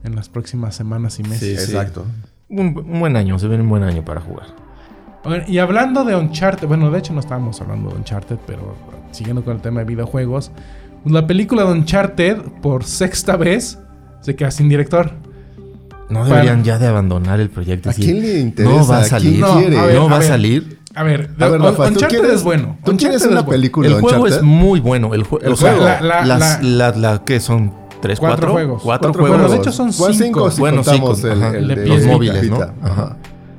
[0.04, 1.40] en las próximas semanas y meses.
[1.40, 1.72] Sí, sí.
[1.76, 2.06] Exacto.
[2.50, 4.48] Un, un buen año, se viene un buen año para jugar.
[5.48, 8.76] Y hablando de Uncharted, bueno, de hecho no estábamos hablando de Uncharted, pero
[9.12, 10.52] siguiendo con el tema de videojuegos,
[11.04, 13.78] pues, la película de Uncharted, por sexta vez,
[14.22, 15.12] se queda sin director.
[16.10, 17.90] No Para- deberían ya de abandonar el proyecto.
[17.90, 18.76] ¿A quién le interesa?
[18.78, 19.40] No va a ¿A quién salir.
[19.40, 19.78] No, quiere?
[19.80, 20.28] a ver, no va a ver.
[20.28, 20.80] salir.
[20.96, 22.78] A ver, A ver, Rafa, ¿tú Uncharted quieres, es bueno.
[22.84, 23.50] ¿Tú quieres una bueno.
[23.50, 24.38] película El juego Uncharted?
[24.38, 25.14] es muy bueno.
[25.14, 25.86] El, jue- El o sea, juego.
[25.86, 27.72] La- la- las, la- la, la- ¿qué son?
[28.02, 28.52] ¿Tres, Cuatro cuatro?
[28.54, 28.82] juegos.
[28.84, 29.38] Cuatro, Cuatro juegos.
[29.40, 30.50] Bueno, de hecho son ¿Cuál cinco.
[30.52, 31.58] si Bueno, cinco, el, ajá.
[31.58, 32.62] el De los móviles, ¿no?
[32.84, 33.18] Ajá.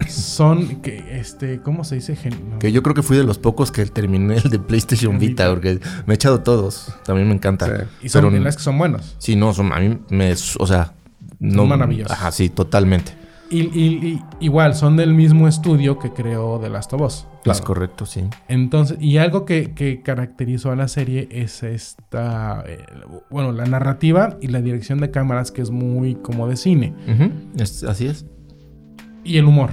[0.09, 2.17] Son, que, este, ¿cómo se dice?
[2.17, 2.59] Gen- no.
[2.61, 5.81] Que yo creo que fui de los pocos que terminé el de PlayStation Vita, porque
[6.07, 6.93] me he echado todos.
[7.05, 7.67] También me encanta.
[7.67, 7.73] Sí.
[8.05, 9.17] Y son Pero- las que son buenos.
[9.19, 10.33] Sí, no, son, a mí me.
[10.59, 10.93] O sea.
[11.41, 12.13] No, maravillosos.
[12.13, 13.13] Ajá, sí, totalmente.
[13.51, 17.27] Y, y- y- igual, son del mismo estudio que creó The Last of Us.
[17.47, 18.25] Es correcto, sí.
[18.47, 22.85] Entonces, y algo que, que caracterizó a la serie es esta, eh,
[23.31, 26.93] bueno, la narrativa y la dirección de cámaras que es muy como de cine.
[27.57, 28.27] Es- así es.
[29.25, 29.71] Y el humor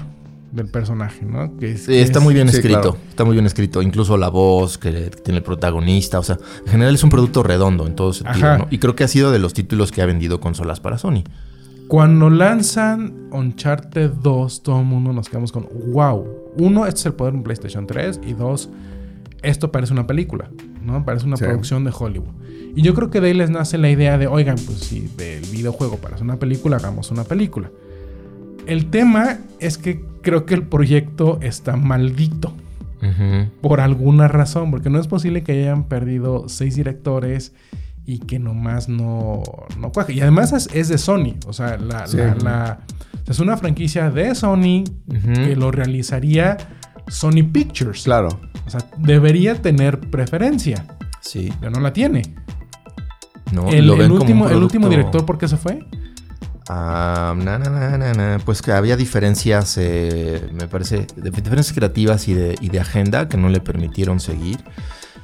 [0.53, 1.57] del personaje, ¿no?
[1.57, 2.79] Que es- Sí, que está es- muy bien sí, escrito.
[2.81, 2.97] claro.
[3.09, 3.81] Está muy bien escrito.
[3.81, 6.17] Incluso la voz que tiene el protagonista.
[6.19, 8.47] O sea, en general es un producto redondo en todo sentido.
[8.47, 8.57] Ajá.
[8.59, 8.67] ¿no?
[8.71, 11.23] Y creo que ha sido de los títulos que ha vendido consolas para Sony.
[11.87, 16.25] Cuando lanzan Uncharted 2, todo el mundo nos quedamos con, wow,
[16.57, 18.69] uno, este es el poder de un PlayStation 3 y dos,
[19.43, 20.49] esto parece una película,
[20.83, 21.03] ¿no?
[21.05, 21.43] Parece una Sí.
[21.43, 22.33] producción de Hollywood.
[22.75, 25.45] Y yo creo que de ahí les nace la idea de, oigan, pues si del
[25.51, 27.69] videojuego parece una película, hagamos una película.
[28.65, 32.53] El tema es que creo que el proyecto está maldito
[33.61, 37.53] por alguna razón, porque no es posible que hayan perdido seis directores
[38.05, 39.41] y que nomás no,
[39.79, 40.13] no cuaje.
[40.13, 42.17] Y además es, es de Sony, o sea, la, Sí.
[42.17, 42.79] la-
[43.27, 44.83] es una franquicia de Sony
[45.23, 46.57] que lo realizaría
[47.07, 48.03] Sony Pictures.
[48.03, 48.29] Claro.
[48.65, 50.85] O sea, debería tener preferencia,
[51.21, 51.51] Sí.
[51.59, 52.21] pero no la tiene.
[53.51, 55.79] No, el, lo el ven como un último, el último director, ¿por qué se fue?
[56.67, 58.39] Ah, na, na, na, na, na.
[58.43, 63.29] Pues que había diferencias, eh, me parece, de- diferencias creativas y de, y de agenda
[63.29, 64.57] que no le permitieron seguir.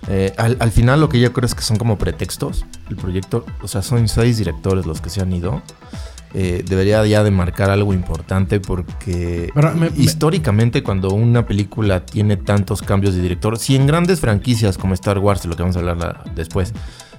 [0.07, 2.65] Eh, al, al final lo que yo creo es que son como pretextos.
[2.89, 5.61] El proyecto, o sea, son seis directores los que se han ido.
[6.33, 12.81] Eh, debería ya de marcar algo importante porque me- históricamente cuando una película tiene tantos
[12.81, 15.97] cambios de director, si en grandes franquicias como Star Wars, lo que vamos a hablar
[15.97, 16.73] la- después,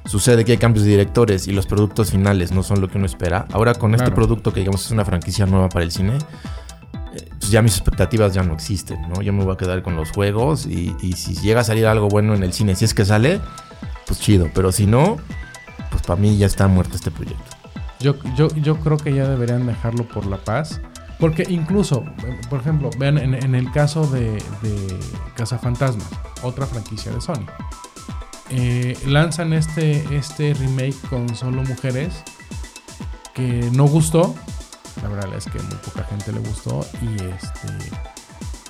[0.07, 3.05] sucede que hay cambios de directores y los productos finales no son lo que uno
[3.05, 6.14] espera, ahora con este producto que digamos es una franquicia nueva para el cine,
[7.38, 9.22] pues ya mis expectativas ya no existen, ¿no?
[9.22, 12.35] Yo me voy a quedar con los juegos y, si llega a salir algo bueno
[12.35, 13.40] en el cine, si es que sale,
[14.07, 15.18] pues chido, pero si no,
[15.90, 17.57] pues para mí ya está muerto este proyecto.
[18.01, 20.81] Yo, yo, yo creo que ya deberían dejarlo por la paz.
[21.20, 22.05] Porque incluso,
[22.51, 24.98] por ejemplo, vean en, en el caso de, de
[25.37, 26.09] Cazafantasmas,
[26.42, 27.46] otra franquicia de Sony.
[28.51, 32.25] eh, lanzan este, este remake con solo mujeres
[33.35, 34.35] que no gustó.
[35.02, 36.81] La verdad es que muy poca gente le gustó.
[37.00, 37.90] Y este.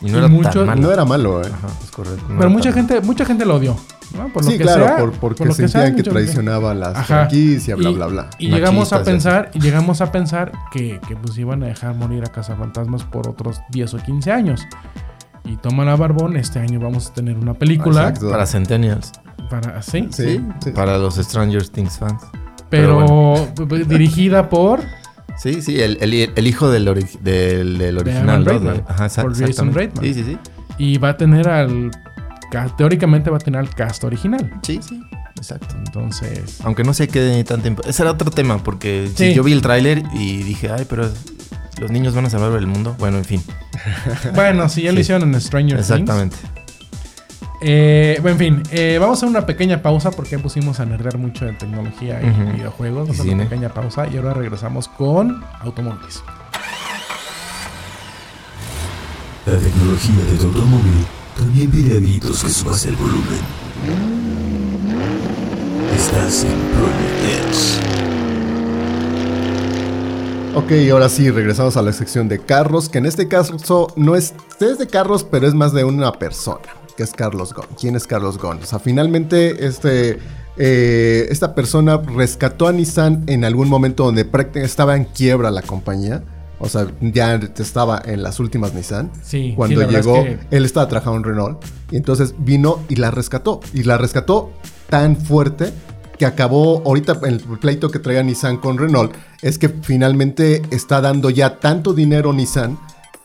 [0.00, 0.80] Y no Y era mucho- tan malo.
[0.82, 1.50] No era malo, ¿eh?
[1.52, 2.24] Ajá, es correcto.
[2.28, 3.76] no Pero mucha gente, mucha gente lo odió.
[4.16, 4.28] ¿no?
[4.30, 6.74] Por lo sí, que claro, sea, por- porque por lo que sentían sea, que traicionaba
[6.74, 7.04] las Ajá.
[7.04, 8.30] franquicias, bla, Y- bla, bla.
[8.38, 12.22] Y llegamos a pensar, y llegamos a pensar que, que pues iban a dejar morir
[12.24, 14.66] a Cazafantasmas por otros 10 o 15 años.
[15.44, 18.02] Y toma la barbón, este año vamos a tener una película.
[18.08, 18.30] Exacto.
[18.30, 19.12] Para Centennials.
[19.48, 20.08] Para, ¿sí?
[20.12, 20.70] Sí, sí.
[20.72, 22.22] Para los Stranger Things fans.
[22.68, 24.80] Pero, Pero dirigida por,
[25.38, 28.44] Sí, sí, el, el- el hijo del, ori- del, del original.
[28.44, 28.85] Reitman.
[28.88, 29.78] Ajá, exa- Por Jason exactamente.
[29.78, 30.04] Reitman.
[30.04, 30.38] Sí, sí, sí.
[30.78, 31.90] y va a tener al,
[32.50, 34.50] ca- teóricamente va a tener al cast original.
[34.62, 35.02] Sí, sí.
[35.37, 35.74] Exacto.
[35.78, 37.82] Entonces, Aunque no sé qué tan tiempo.
[37.87, 39.35] Ese era otro tema, porque sí, Sí.
[39.35, 41.11] yo vi el tráiler y dije, ay, pero
[41.80, 42.94] los niños van a salvar el mundo.
[42.98, 43.42] Bueno, en fin.
[44.35, 45.00] bueno, si ya lo Sí.
[45.02, 45.90] hicieron en Stranger Things.
[45.90, 46.37] Exactamente.
[47.64, 51.44] Eh, en fin, eh, vamos a hacer una pequeña pausa porque pusimos a nerdear mucho
[51.44, 53.09] de tecnología y videojuegos.
[53.09, 56.22] Vamos a hacer una pequeña pausa y ahora regresamos con automóviles.
[59.46, 63.40] La tecnología de tu automóvil también pide a gritos que subas el volumen.
[65.96, 67.12] Estás en Project.
[70.55, 74.35] Ok, ahora sí, regresamos a la sección de carros, que en este caso no es,
[74.61, 76.61] es de carros, pero es más de una persona,
[77.03, 77.69] que es Carlos Ghosn.
[77.79, 78.59] ¿Quién es Carlos Ghosn?
[78.62, 80.19] O sea, finalmente este,
[80.57, 85.62] eh, esta persona rescató a Nissan en algún momento donde prácticamente estaba en quiebra la
[85.62, 86.23] compañía.
[86.59, 89.11] O sea, ya estaba en las últimas Nissan.
[89.23, 91.65] Sí, Cuando sí, llegó, es que- él estaba trabajando en Renault.
[91.91, 93.61] Y entonces vino y la rescató.
[93.75, 94.53] Y la rescató
[94.88, 95.73] tan fuerte
[96.19, 99.12] que acabó ahorita el pleito que traía Nissan con Renault.
[99.41, 102.79] Es que finalmente está dando ya tanto dinero Nissan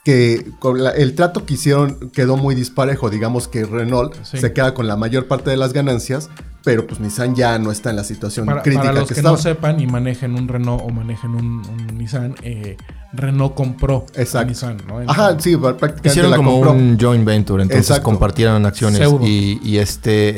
[0.08, 3.10] que con la- el trato que hicieron quedó muy disparejo.
[3.10, 4.38] Digamos que Renault Sí.
[4.38, 6.30] se queda con la mayor parte de las ganancias.
[6.64, 9.36] Pero pues Nissan ya no está en la situación Para, crítica para los que, no
[9.36, 12.78] sepan y manejen un Renault o manejen un, un Nissan, eh,
[13.12, 14.48] Renault compró a Exacto.
[14.50, 15.00] Nissan, ¿no?
[15.08, 16.72] Ajá, sí, prácticamente Hicieron la como compró.
[16.72, 18.04] un joint venture, entonces Exacto.
[18.04, 19.02] compartieron acciones.
[19.24, 20.34] Y, y este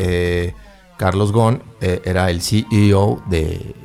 [0.47, 0.55] eh,
[0.97, 3.75] Carlos Ghosn eh, era el CEO de,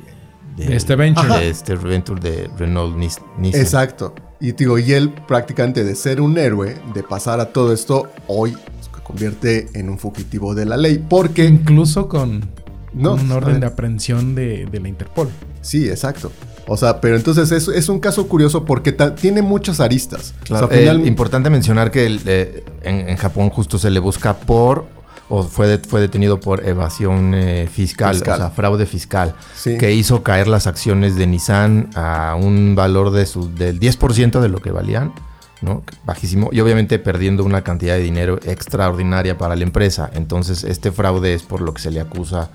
[0.55, 1.27] De este venture.
[1.39, 3.61] de este venture de Renault Nis- Nissan.
[3.61, 4.15] Exacto.
[4.39, 8.51] Y digo, y él prácticamente de ser un héroe, de pasar a todo esto, hoy
[8.81, 11.03] se convierte en un fugitivo de la ley.
[11.09, 12.49] Porque, Incluso con,
[12.93, 15.29] No, con un orden de aprehensión de, de la Interpol.
[15.61, 16.31] sí, exacto.
[16.67, 18.91] O sea, pero entonces es, es un caso curioso porque
[19.21, 20.33] tiene muchas aristas.
[20.43, 23.91] Claro, o sea, final- eh, importante mencionar que el, eh, en, en Japón justo se
[23.91, 24.87] le busca por
[25.29, 28.33] o fue, de- fue detenido por evasión eh, fiscal, Fiscal.
[28.35, 29.77] o sea, fraude fiscal, Sí.
[29.77, 34.49] que hizo caer las acciones de Nissan a un valor de su, del 10% de
[34.49, 35.13] lo que valían,
[35.61, 35.81] ¿no?
[36.05, 40.09] Bajísimo, y obviamente perdiendo una cantidad de dinero extraordinaria para la empresa.
[40.13, 42.49] Entonces, este fraude es por lo que se le acusa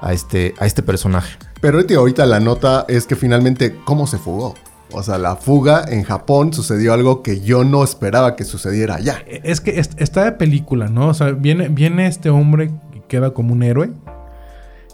[0.00, 1.36] a este, a este personaje.
[1.60, 4.54] Pero ahorita- ahorita la nota es que finalmente, ¿cómo se fugó?
[4.94, 9.22] O sea, la fuga en Japón sucedió algo que yo no esperaba que sucediera allá.
[9.26, 11.08] Es que est- está de película, ¿no?
[11.08, 13.90] O sea, viene, viene este hombre que queda como un héroe.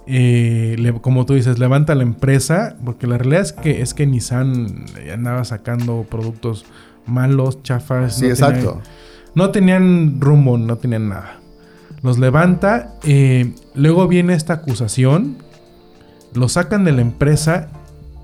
[0.07, 2.77] Eh, le- como tú dices, levanta la empresa.
[2.85, 6.65] Porque la realidad es que, es que Nissan andaba sacando productos
[7.07, 8.17] malos, chafas.
[8.17, 8.81] Sí, no exacto.
[9.35, 11.39] no tenían rumbo, no tenían nada.
[12.03, 12.95] Los levanta.
[13.05, 15.37] eh, luego viene esta acusación.
[16.35, 17.69] Lo sacan de la empresa.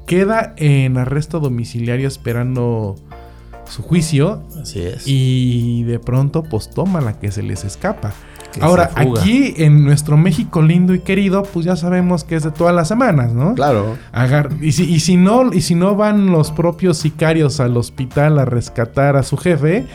[0.07, 2.95] Queda en arresto domiciliario esperando
[3.69, 4.43] su juicio.
[4.61, 5.03] Así es.
[5.07, 8.13] Y de pronto, pues toma la que se les escapa.
[8.53, 12.53] Que Ahora, aquí en nuestro México lindo y querido, pues ya sabemos que es de
[12.53, 13.55] todas las semanas, ¿no?
[13.55, 13.97] Claro.
[14.13, 18.39] Agar- y, si, y si no, y si no van los propios sicarios al hospital
[18.39, 19.87] a rescatar a su jefe,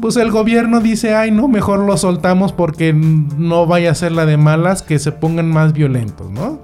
[0.00, 4.24] pues el gobierno dice, ay, no, mejor lo soltamos porque no vaya a ser la
[4.24, 6.60] de malas que se pongan más violentos, ¿no?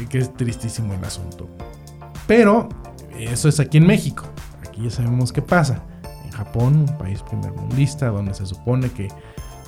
[0.00, 1.48] Y que es tristísimo el asunto.
[2.28, 2.68] Pero
[3.18, 4.24] eso es aquí en México.
[4.68, 5.82] Aquí ya sabemos qué pasa.
[6.24, 9.08] En Japón, un país primermundista, donde se supone que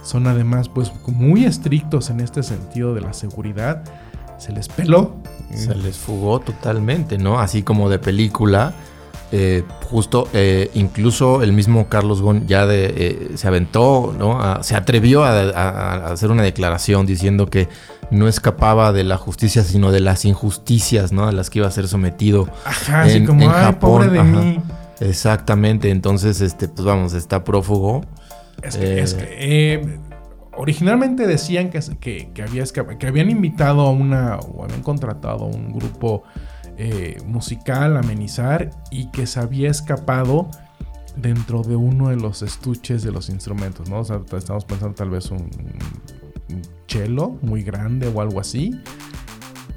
[0.04, 3.82] son además pues muy estrictos en este sentido de la seguridad,
[4.38, 5.16] se les peló.
[5.54, 7.40] Se les fugó totalmente, ¿no?
[7.40, 8.74] Así como de película.
[9.32, 14.40] Eh, justo, eh, incluso el mismo Carlos Gon ya de, eh, se aventó, ¿no?
[14.40, 15.50] A- se atrevió a, a-
[16.08, 17.68] a hacer una declaración diciendo que
[18.10, 21.28] no escapaba de la justicia, sino de las injusticias, ¿no?
[21.28, 22.48] A las que iba a ser sometido.
[22.64, 24.28] Ajá, así como, en ay, Japón, pobre de ajá.
[24.30, 24.60] mí.
[25.00, 28.02] Exactamente, entonces, este, pues vamos, está prófugo.
[28.62, 29.98] Es que, es que, eh,
[30.56, 35.44] originalmente decían que, que, que había esca- que habían invitado a una, o habían contratado
[35.44, 36.24] a un grupo
[36.82, 40.48] eh, musical amenizar y que se había escapado
[41.16, 43.98] dentro de uno de los estuches de los instrumentos, ¿no?
[43.98, 45.40] O sea, t- estamos pensando tal vez un,
[46.48, 48.80] un cello muy grande o algo así.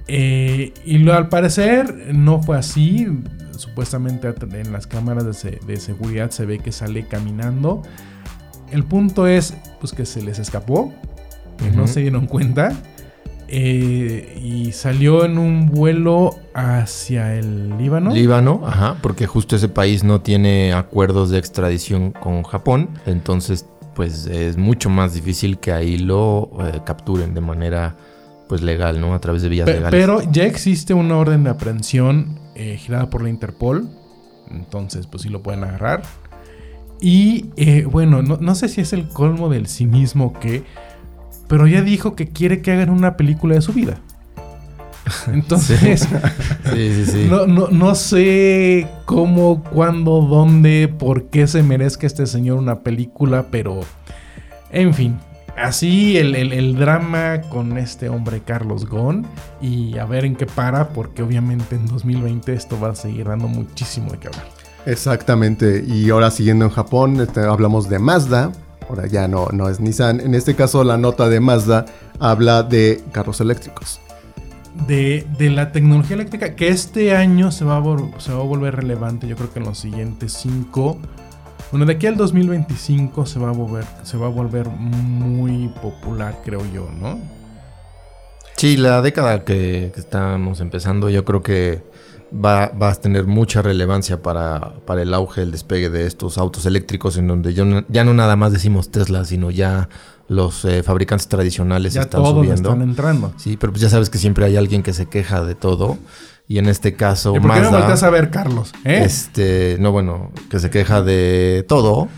[0.08, 3.08] Eh, y lo, al parecer no fue así.
[3.58, 7.82] Supuestamente en las cámaras de, se- de seguridad se ve que sale caminando.
[8.72, 10.94] El punto es pues que se les escapó,
[11.58, 12.72] que no se dieron cuenta.
[13.56, 18.12] Eh, y salió en un vuelo hacia el Líbano.
[18.12, 24.26] Líbano, ajá, porque justo ese país no tiene acuerdos de extradición con Japón, entonces pues
[24.26, 27.96] es mucho más difícil que ahí lo eh, capturen de manera
[28.50, 29.14] pues legal, ¿no?
[29.14, 30.00] A través de vías Pe- legales.
[30.00, 33.88] Pero ya existe una orden de aprehensión eh, girada por la Interpol.
[34.50, 36.02] Entonces, pues sí lo pueden agarrar.
[37.00, 40.64] Y eh, bueno, no, no sé si es el colmo del cinismo que.
[41.54, 44.00] Pero ya dijo que quiere que hagan una película de su vida.
[45.32, 46.08] Entonces,
[46.74, 47.28] sí, sí, sí.
[47.30, 53.46] no, no, no sé cómo, cuándo, dónde, por qué se merezca este señor una película,
[53.52, 53.82] pero
[54.72, 55.20] en fin.
[55.56, 59.24] Así el, el- el drama con este hombre Carlos Ghosn
[59.62, 63.48] y a ver en qué para, porque obviamente en 2020 esto va a seguir dando
[63.48, 64.48] muchísimo de qué hablar.
[64.88, 65.86] Exactamente.
[65.88, 68.52] Y ahora siguiendo en Japón, este, hablamos de Mazda.
[68.90, 70.20] Ahora ya no, no es Nissan.
[70.20, 71.86] En este caso, la nota de Mazda
[72.20, 74.00] habla de carros eléctricos.
[74.88, 78.76] De, de la tecnología eléctrica que este año se va, a se va a volver
[78.76, 80.98] relevante, yo creo que en los siguientes cinco.
[81.72, 86.40] Bueno, de aquí al 2025 se va a volver, se va a volver muy popular,
[86.44, 87.20] creo yo, ¿no?
[88.58, 91.84] Sí, la década que, que estamos empezando, yo creo que
[92.34, 96.66] va, va a tener mucha relevancia para, para el auge, el despegue de estos autos
[96.66, 99.90] eléctricos, en donde yo no- ya no nada más decimos Tesla, sino ya
[100.30, 102.70] los eh, fabricantes tradicionales Ya están todos subiendo.
[102.72, 103.34] están entrando.
[103.38, 105.98] Sí, pero pues ya sabes que siempre hay alguien que se queja de todo.
[106.48, 108.74] Y en este caso, ¿Y por qué no volteas a ver, Carlos?
[108.84, 109.04] ¿Eh?
[109.06, 112.10] este, no, bueno, que se queja de todo,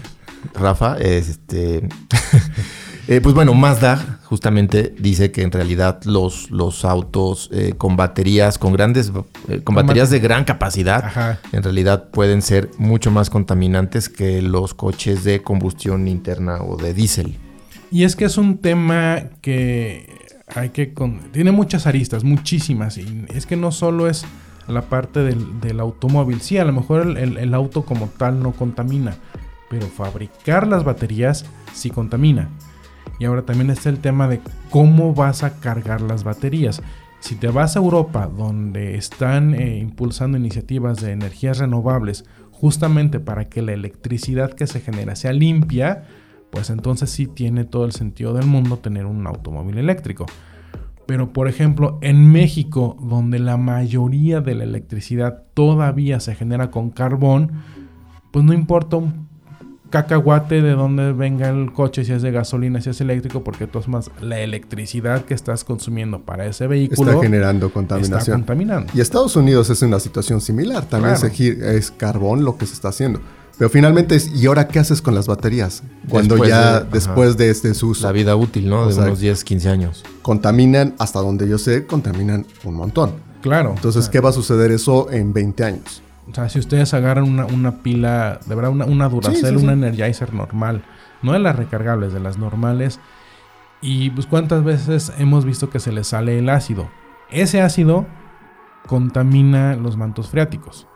[0.56, 1.88] Rafa, este,
[3.08, 8.58] eh, pues bueno, Mazda justamente dice que en realidad los, los autos eh, con baterías,
[8.58, 9.12] con grandes,
[9.48, 11.40] eh, con baterías de gran capacidad, Ajá.
[11.52, 16.94] en realidad pueden ser mucho más contaminantes que los coches de combustión interna o de
[16.94, 17.38] diésel.
[17.92, 20.10] Y es que es un tema que
[20.56, 20.94] hay que...
[20.94, 22.98] con- tiene muchas aristas, muchísimas.
[22.98, 24.26] Y es que no solo es
[24.68, 26.42] la parte del, del automóvil.
[26.42, 29.16] Sí, a lo mejor el, el- el auto como tal no contamina.
[29.70, 32.50] Pero fabricar las baterías sí contamina.
[33.20, 36.82] Y ahora también está el tema de cómo vas a cargar las baterías.
[37.20, 43.46] Si te vas a Europa, donde están eh, impulsando iniciativas de energías renovables, justamente para
[43.50, 46.04] que la electricidad que se genera sea limpia,
[46.52, 50.26] pues entonces sí tiene todo el sentido del mundo tener un automóvil eléctrico.
[51.06, 56.90] Pero por ejemplo, en México, donde la mayoría de la electricidad todavía se genera con
[56.90, 57.52] carbón,
[58.32, 59.25] pues no importa un
[60.04, 63.88] cacahuate de dónde venga el coche, si es de gasolina, si es eléctrico, porque todas
[63.88, 68.38] más la electricidad que estás consumiendo para ese vehículo Está generando está contaminación.
[68.42, 68.92] contaminando.
[68.94, 70.86] Y Estados Unidos es una situación similar.
[70.86, 71.30] También Claro.
[71.30, 73.22] se gi- es carbón lo que se está haciendo.
[73.58, 75.82] Pero finalmente es, ¿y ahora qué haces con las baterías?
[76.10, 76.88] Cuando Después ya de- ajá.
[76.92, 78.82] después de este su uso La vida útil, ¿no?
[78.82, 80.04] O De sea, unos 10, 15 años.
[80.22, 83.14] contaminan, hasta donde yo sé, contaminan un montón.
[83.42, 83.74] Claro.
[83.76, 86.02] Entonces, ¿qué va a suceder eso en 20 años?
[86.30, 89.58] O sea, si ustedes agarran una, una pila, de verdad, una, una Duracell, Sí, sí,
[89.60, 89.64] sí.
[89.64, 90.84] una Energizer normal,
[91.22, 93.00] no de las recargables, de las normales,
[93.82, 96.90] y pues cuántas veces hemos visto que se le sale el ácido.
[97.30, 98.08] Ese ácido
[98.88, 100.88] contamina los mantos freáticos,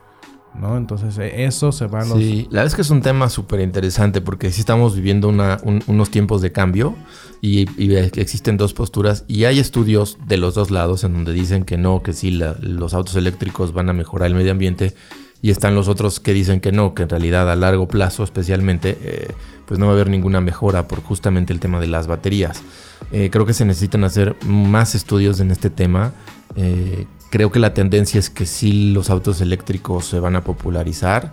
[0.54, 0.76] ¿no?
[0.76, 2.18] Entonces eh, eso se va a los...
[2.18, 5.58] Sí, la verdad es que es un tema súper interesante porque sí estamos viviendo una-
[5.62, 6.94] un- unos tiempos de cambio
[7.40, 11.64] y, y existen dos posturas y hay estudios de los dos lados en donde dicen
[11.64, 14.94] que no, que sí, la- los autos eléctricos van a mejorar el medio ambiente
[15.42, 18.98] y están los otros que dicen que no, que en realidad a largo plazo especialmente
[19.02, 19.28] eh,
[19.66, 22.62] pues no va a haber ninguna mejora por justamente el tema de las baterías.
[23.12, 26.12] Eh, creo que se necesitan hacer más estudios en este tema.
[26.56, 31.32] Eh, creo que la tendencia es que sí los autos eléctricos se van a popularizar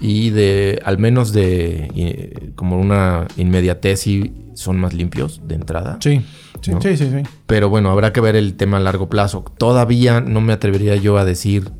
[0.00, 5.98] y de al menos de como una inmediatez sí son más limpios de entrada.
[6.00, 6.24] Sí,
[6.62, 7.22] sí, sí, sí, sí.
[7.46, 9.44] Pero bueno, habrá que ver el tema a largo plazo.
[9.58, 11.70] Todavía no me atrevería yo a decir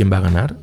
[0.00, 0.56] quién va a ganar.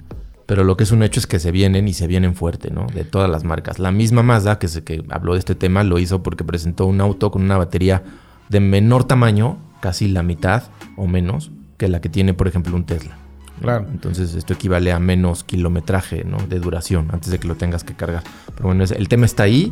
[0.48, 2.88] Pero lo que es un hecho es que se vienen y se vienen fuerte, ¿no?
[2.88, 3.78] De todas las marcas.
[3.78, 7.02] La misma Mazda que, se, que habló de este tema lo hizo porque presentó un
[7.02, 8.02] auto con una batería
[8.50, 10.64] de menor tamaño, casi la mitad
[10.96, 13.16] o menos, que la que tiene, por ejemplo, un Tesla.
[13.62, 13.86] Claro.
[13.92, 16.38] Entonces esto equivale a menos kilometraje, ¿no?
[16.38, 18.24] De duración antes de que lo tengas que cargar.
[18.56, 19.72] Pero bueno, el tema está ahí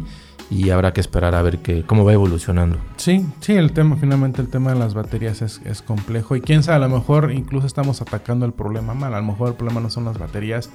[0.52, 2.78] y habrá que esperar a ver qué, cómo va evolucionando.
[2.98, 6.62] Sí, sí, el tema, finalmente el tema de las baterías es, es complejo y quién
[6.64, 9.82] sabe, a lo mejor incluso estamos atacando el problema mal, a lo mejor el problema
[9.82, 10.70] no son las baterías,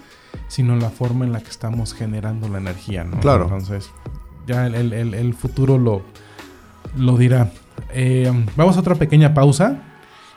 [0.49, 3.21] sino la forma en la que estamos generando la energía, ¿no?
[3.21, 3.45] Claro.
[3.45, 3.91] Entonces,
[4.47, 6.03] ya el, el- el- el futuro lo,
[6.97, 7.51] lo dirá.
[7.93, 9.83] Eh, vamos a otra pequeña pausa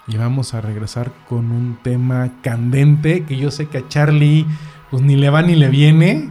[0.07, 4.45] y vamos a regresar con un tema candente que yo sé que a Charlie
[4.91, 6.29] pues ni le va ni le viene.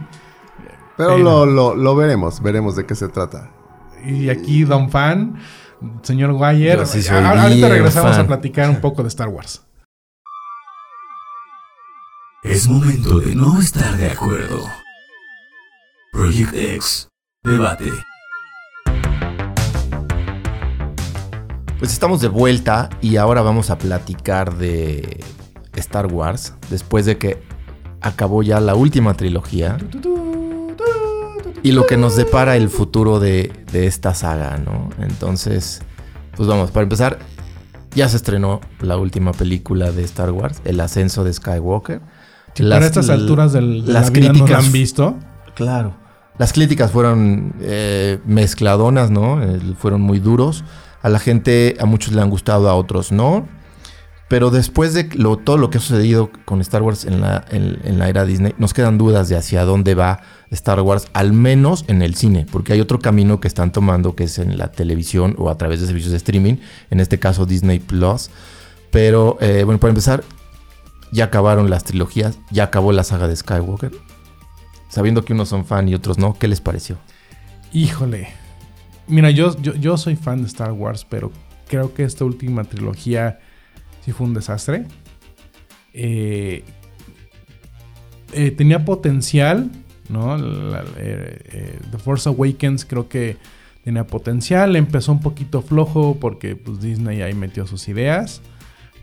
[0.97, 3.51] Pero, eh, Lo, lo, veremos, veremos de qué se trata.
[4.05, 5.39] Y aquí Don Fan,
[6.01, 9.65] señor Guayer, ahorita regresamos a platicar un poco de Star Wars.
[12.43, 14.65] Es momento de no estar de acuerdo.
[16.11, 17.07] Project X,
[17.43, 17.89] debate.
[21.79, 25.23] Pues estamos de vuelta y ahora vamos a platicar de
[25.75, 27.41] Star Wars, después de que
[28.01, 29.77] acabó ya la última trilogía
[31.63, 34.89] y lo que nos depara el futuro de, de esta saga, ¿no?
[34.99, 35.81] Entonces,
[36.35, 37.19] pues vamos, para empezar,
[37.95, 42.01] ya se estrenó la última película de Star Wars, El ascenso de Skywalker.
[42.57, 45.15] Para estas alturas del, de las la vida no la críticas- han visto.
[45.55, 45.95] Claro.
[46.37, 49.41] Las críticas fueron eh, mezcladonas, ¿no?
[49.41, 50.63] Eh, fueron muy duros.
[51.01, 53.47] A la gente, a muchos le han gustado, a otros no.
[54.29, 57.79] Pero después de lo- todo lo que ha sucedido con Star Wars en la, en-
[57.83, 60.21] en la era Disney, nos quedan dudas de hacia dónde va
[60.53, 64.25] Star Wars, al menos en el cine, porque hay otro camino que están tomando que
[64.25, 66.55] es en la televisión o a través de servicios de streaming,
[66.89, 68.29] en este caso Disney Plus.
[68.91, 70.23] Pero eh, bueno, para empezar,
[71.11, 73.91] ya acabaron las trilogías, ya acabó la saga de Skywalker.
[74.89, 76.97] Sabiendo que unos son fan y otros no, ¿qué les pareció?
[77.71, 78.27] Híjole.
[79.07, 81.31] Mira, yo, yo, soy fan de Star Wars, pero
[81.67, 83.39] creo que esta última trilogía
[84.05, 84.85] sí fue un desastre.
[85.93, 86.63] Eh,
[88.33, 89.69] eh, tenía potencial,
[90.09, 90.37] ¿no?
[90.37, 93.37] Eh, eh, The Force Awakens creo que
[93.83, 94.75] tenía potencial.
[94.75, 98.41] Empezó un poquito flojo porque pues, Disney ahí metió sus ideas.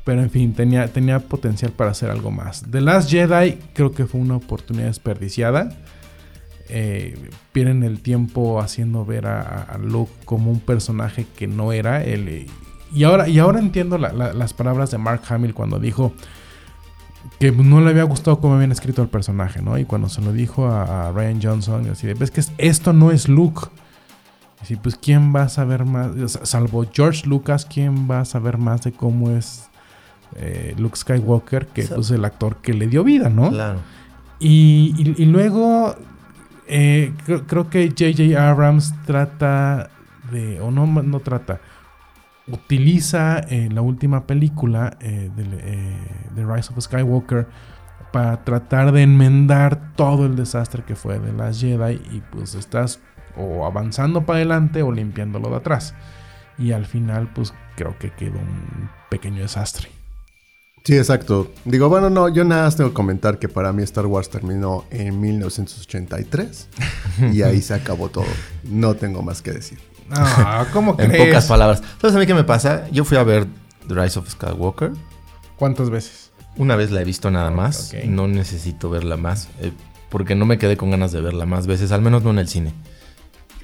[0.05, 2.64] Pero en fin, tenía, tenía potencial para hacer algo más.
[2.70, 5.76] The Last Jedi creo que fue una oportunidad desperdiciada.
[6.68, 7.18] Eh,
[7.55, 12.46] el tiempo haciendo ver a, Luke como un personaje que no era él.
[12.94, 16.12] Y ahora, y ahora entiendo la- la- las palabras de Mark Hamill cuando dijo
[17.39, 19.79] que no le había gustado cómo habían escrito el personaje, ¿no?
[19.79, 22.93] Y cuando se lo dijo a, a Ryan Johnson, así de, ves que es- esto
[22.93, 23.62] no es Luke.
[24.61, 26.11] Y así, pues, ¿quién va a saber más?
[26.43, 29.68] Salvo George Lucas, ¿quién va a saber más de cómo es
[30.37, 31.66] eh, Luke Skywalker?
[31.68, 33.49] Que Sa- pues el actor que le dio vida, ¿no?
[33.51, 33.79] Claro.
[34.39, 35.97] Y, y- y luego
[36.68, 38.49] eh, creo, creo que J.J.
[38.51, 39.91] Abrams trata
[40.31, 41.61] de, o no, no trata,
[42.53, 45.96] utiliza en la última película eh, de, eh,
[46.34, 47.48] The Rise of Skywalker
[48.12, 53.01] para tratar de enmendar todo el desastre que fue de las Jedi y pues estás
[53.36, 55.94] o avanzando para adelante o limpiándolo de atrás.
[56.59, 59.88] Y al final pues creo que quedó un pequeño desastre.
[60.84, 61.53] Sí, exacto.
[61.64, 64.84] Digo, bueno, no, yo nada más tengo que comentar que para mí Star Wars terminó
[64.90, 66.68] en 1983
[67.32, 68.24] y ahí se acabó todo.
[68.64, 69.78] No tengo más que decir.
[70.13, 71.27] Ah, ¿cómo En crees?
[71.27, 71.83] pocas palabras.
[72.01, 72.89] ¿Sabes a mí qué me pasa?
[72.91, 73.47] Yo fui a ver
[73.89, 74.93] The Rise of Skywalker.
[75.57, 76.31] ¿Cuántas veces?
[76.57, 77.95] Una vez la he visto nada más.
[78.07, 79.49] No necesito verla más.
[79.61, 79.73] eh,
[80.09, 81.93] porque no me quedé con ganas de verla más veces.
[81.93, 82.73] Al menos no en el cine.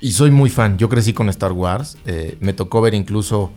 [0.00, 0.78] Y soy muy fan.
[0.78, 1.98] Yo crecí con Star Wars.
[2.06, 3.50] eh, me tocó ver incluso...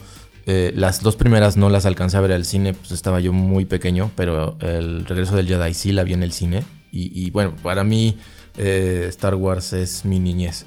[0.48, 2.74] eh, las dos primeras no las alcancé a ver al cine.
[2.74, 4.10] Pues estaba yo muy pequeño.
[4.16, 6.64] Pero el regreso del Jedi sí la vi en el cine.
[6.92, 8.18] Y, y bueno, para mí
[8.58, 10.66] Star Wars es mi niñez.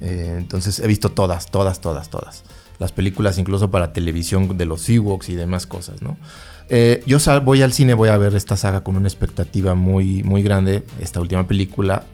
[0.00, 2.44] Eh, entonces he visto todas, todas, todas, todas.
[2.78, 6.16] Las películas incluso para televisión de los Ewoks y demás cosas, ¿no?
[6.68, 10.42] Eh, yo voy al cine, voy a ver esta saga con una expectativa muy, muy
[10.42, 10.84] grande.
[11.00, 12.04] Esta última película.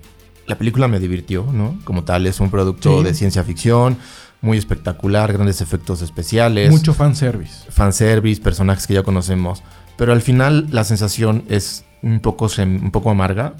[0.47, 1.79] La película me divirtió, ¿no?
[1.85, 3.05] Como tal, es un producto Sí.
[3.05, 3.97] de ciencia ficción,
[4.43, 7.65] muy espectacular, grandes efectos especiales Mucho fanservice.
[7.71, 9.63] fanservice, personajes que ya conocemos.
[9.97, 13.55] Pero al final la sensación es un poco, un poco amarga.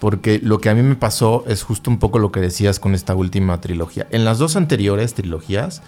[0.00, 2.94] Porque lo que a mí me pasó es justo un poco lo que decías con
[2.94, 4.06] esta última trilogía.
[4.10, 5.82] En las dos anteriores trilogías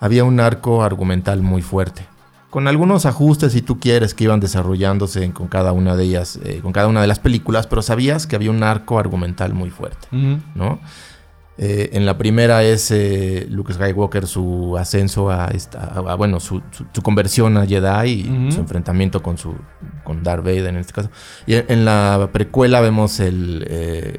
[0.00, 2.06] había un arco argumental muy fuerte.
[2.50, 6.60] Con algunos ajustes, si tú quieres, que iban desarrollándose con cada una de ellas, eh,
[6.62, 10.06] con cada una de las películas, pero sabías que había un arco argumental muy fuerte.
[10.54, 10.78] ¿no?
[11.56, 16.40] Eh, en la primera es eh, Luke Skywalker su ascenso a esta, a- a- bueno,
[16.40, 18.10] su, su- su conversión a Jedi
[18.48, 19.54] y su enfrentamiento con su
[20.02, 21.10] con Darth Vader en este caso.
[21.46, 24.18] Y en, en la precuela vemos el eh,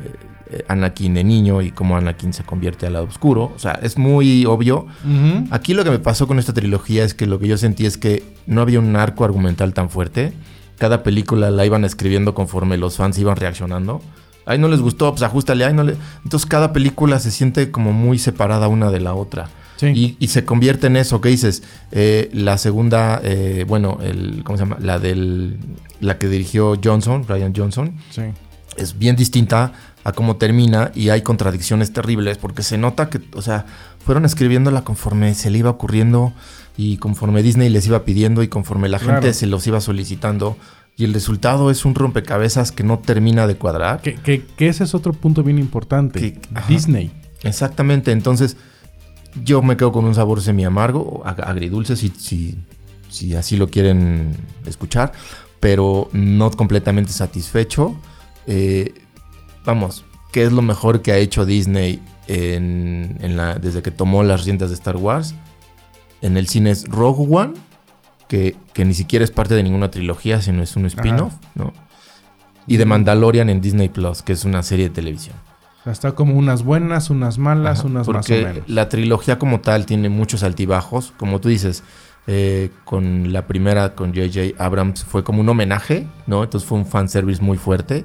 [0.69, 3.51] Anakin de niño y cómo Anakin se convierte al lado oscuro.
[3.53, 4.87] O sea, es muy obvio.
[5.51, 7.97] Aquí lo que me pasó con esta trilogía es que lo que yo sentí es
[7.97, 10.31] que no había un arco argumental tan fuerte.
[10.77, 14.01] Cada película la iban escribiendo conforme los fans iban reaccionando.
[14.45, 15.65] Ay, no les gustó, pues ajustale.
[15.65, 15.95] Ay, no le...
[16.23, 19.49] Entonces cada película se siente como muy separada una de la otra.
[19.77, 19.87] Sí.
[19.87, 21.63] Y, y se convierte en eso que dices.
[21.91, 24.77] eh, la segunda, eh, bueno, el, ¿cómo se llama?
[24.79, 25.57] La del,
[25.99, 28.21] la que dirigió Johnson, Ryan Johnson Sí.
[28.77, 29.73] es bien distinta
[30.03, 33.65] a cómo termina y hay contradicciones terribles porque se nota que, o sea,
[34.05, 36.31] fueron escribiéndola conforme se le iba ocurriendo
[36.77, 39.13] y conforme Disney les iba pidiendo y conforme la Claro.
[39.21, 40.57] gente se los iba solicitando
[40.97, 44.01] y el resultado es un rompecabezas que no termina de cuadrar.
[44.01, 46.19] Que, que- que ese es otro punto bien importante.
[46.19, 46.67] Que- ajá.
[46.67, 47.11] Disney.
[47.43, 48.57] Exactamente, entonces
[49.43, 52.57] yo me quedo con un sabor semi amargo, ag- agridulce si, si,
[53.09, 54.35] si así lo quieren
[54.65, 55.11] escuchar,
[55.59, 57.95] pero no completamente satisfecho.
[58.47, 58.93] Eh,
[59.65, 64.23] vamos, ¿qué es lo mejor que ha hecho Disney en, en la, desde que tomó
[64.23, 65.35] las riendas de Star Wars?
[66.21, 67.53] en el cine es Rogue One,
[68.27, 71.73] que, que ni siquiera es parte de ninguna trilogía, sino es un spin-off, ¿no?
[72.67, 75.35] Y de Mandalorian en Disney Plus, que es una serie de televisión.
[75.81, 78.63] O sea, está como unas buenas, unas malas, Ajá, unas más o menos.
[78.67, 81.13] la trilogía como tal tiene muchos altibajos.
[81.15, 81.83] Como tú dices,
[82.25, 84.63] eh, con la primera, con J.J.
[84.63, 86.43] Abrams, fue como un homenaje, ¿no?
[86.43, 88.03] Entonces fue un fanservice muy fuerte.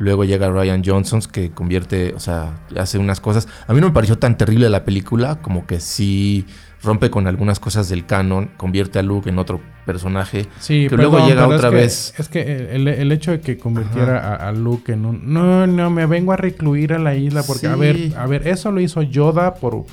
[0.00, 3.46] Luego llega Ryan Johnson, que convierte, o sea, hace unas cosas.
[3.68, 6.46] A mí no me pareció tan terrible la película, como que sí
[6.82, 10.46] rompe con algunas cosas del canon, convierte a Luke en otro personaje.
[10.60, 12.14] Sí, que perdón, luego llega pero es otra que- vez.
[12.18, 15.32] Es que el, el hecho de que convirtiera a, a Luke en un...
[15.32, 18.70] No, no, me vengo a recluir a la isla porque, a ver, a ver, eso
[18.72, 19.84] lo hizo Yoda por,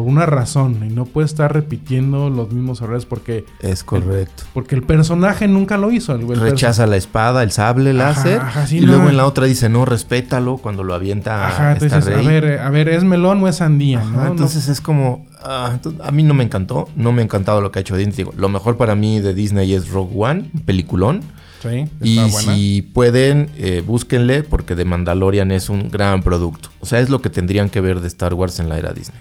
[0.00, 4.44] por una razón y no puede estar repitiendo los mismos errores porque, Es correcto.
[4.54, 6.14] porque el personaje nunca lo hizo.
[6.14, 8.40] El, el Rechaza la espada, el sable Ajá, láser.
[8.40, 8.86] ajá, sí, y no.
[8.92, 12.26] luego en la otra dice, no, respétalo cuando lo avienta Ajá, esta entonces, a rey.
[12.26, 14.00] ver, eh, a ver, ¿es melón o es sandía?
[14.00, 14.24] Ajá, ¿no?
[14.24, 15.26] No- entonces es como.
[15.42, 16.88] ah, entonces, a mí no me encantó.
[16.96, 18.16] No me ha encantado lo que ha hecho Disney.
[18.16, 21.20] Digo, lo mejor para mí de Disney es Rogue One, peliculón.
[21.62, 22.54] sí, Y buena.
[22.54, 26.70] si pueden, eh, búsquenle, porque The Mandalorian es un gran producto.
[26.80, 29.20] O sea, es lo que tendrían que ver de Star Wars en la era Disney.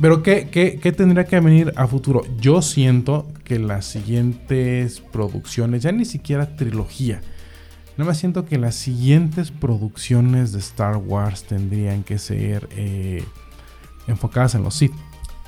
[0.00, 2.22] Pero ¿qué, qué, qué tendría que venir a futuro?
[2.40, 7.20] Yo siento que las siguientes producciones, ya ni siquiera trilogía,
[7.96, 13.22] nada más siento que las siguientes producciones de Star Wars tendrían que ser eh,
[14.08, 14.92] enfocadas en los Sith.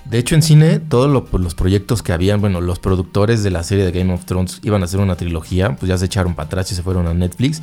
[0.05, 3.51] De hecho, en cine, todos lo- pues, los proyectos que habían, bueno, los productores de
[3.51, 6.36] la serie de Game of Thrones iban a hacer una trilogía, pues ya se echaron
[6.36, 7.61] para atrás y se fueron a Netflix.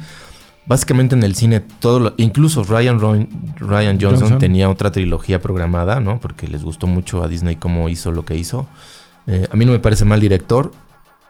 [0.65, 4.39] Básicamente en el cine, todo lo- incluso Ryan, Roy- Ryan Johnson, Johnson.
[4.39, 6.19] tenía otra trilogía programada, ¿no?
[6.21, 8.67] Porque les gustó mucho a Disney cómo hizo lo que hizo.
[9.27, 10.71] Eh, a mí no me parece mal director,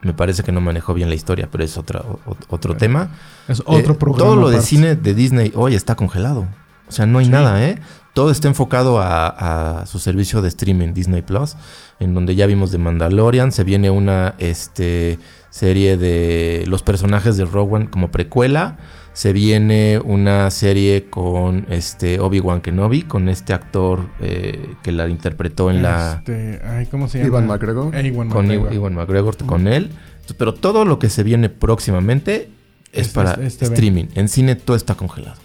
[0.02, 2.20] me parece que no manejó bien la historia, pero es otra, o-
[2.50, 3.10] otro tema.
[3.48, 4.24] Es otro Eh, programa.
[4.32, 6.48] Todo lo de cine de Disney hoy está congelado.
[6.88, 7.32] O sea, no hay Sí.
[7.32, 7.80] nada, ¿eh?
[8.14, 11.56] Todo está enfocado a, a su servicio de streaming Disney Plus,
[12.00, 13.52] en donde ya vimos de Mandalorian.
[13.52, 15.18] Se viene una este,
[15.50, 18.78] serie de los personajes de One como precuela.
[19.14, 25.70] Se viene una serie con este Obi-Wan Kenobi, con este actor eh, que la interpretó
[25.70, 26.16] en la.
[26.18, 27.28] Este, ay, ¿Cómo se llama?
[27.28, 27.95] Ivan McGregor.
[27.95, 28.74] Eh, Iwan con McGregor.
[28.74, 29.91] Iwan McGregor, con él.
[30.38, 32.49] Pero todo lo que se viene próximamente
[32.91, 34.05] es, Es- para es- este streaming.
[34.16, 35.36] En cine todo está congelado.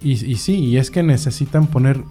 [0.00, 2.02] Y, y sí, y es que necesitan poner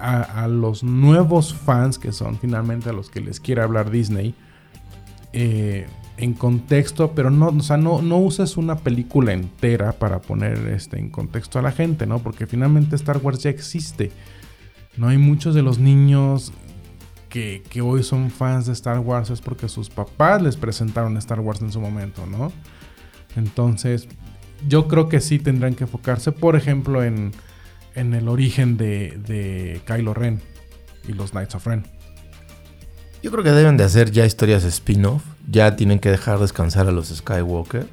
[0.00, 4.34] a, a los nuevos fans, que son finalmente a los que les quiere hablar Disney,
[5.32, 10.58] eh, en contexto, pero no, o sea, no, no uses una película entera para poner
[10.68, 12.18] este, en contexto a la gente, ¿no?
[12.18, 14.10] Porque finalmente Star Wars ya existe.
[14.96, 16.52] No hay muchos de los niños
[17.28, 21.40] que, que hoy son fans de Star Wars, es porque sus papás les presentaron Star
[21.40, 22.52] Wars en su momento, ¿no?
[23.36, 24.08] Entonces,
[24.66, 27.30] yo creo que sí tendrán que enfocarse, por ejemplo, en,
[27.94, 30.40] en el origen de, de Kylo Ren
[31.06, 31.97] y los Knights of Ren.
[33.22, 35.22] Yo creo que deben de hacer ya historias spin-off.
[35.50, 37.86] Ya tienen que dejar descansar a los Skywalker.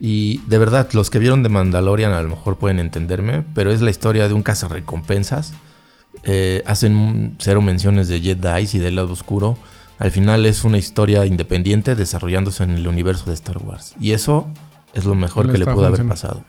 [0.00, 3.82] Y de verdad, los que vieron de Mandalorian a lo mejor pueden entenderme, pero es
[3.82, 5.52] la historia de un cazarrecompensas.
[6.24, 9.58] Eh, hacen cero menciones de Jedi y del lado oscuro.
[9.98, 13.94] Al final es una historia independiente desarrollándose en el universo de Star Wars.
[14.00, 14.48] Y eso
[14.94, 16.42] es lo mejor que le pudo haber pasado.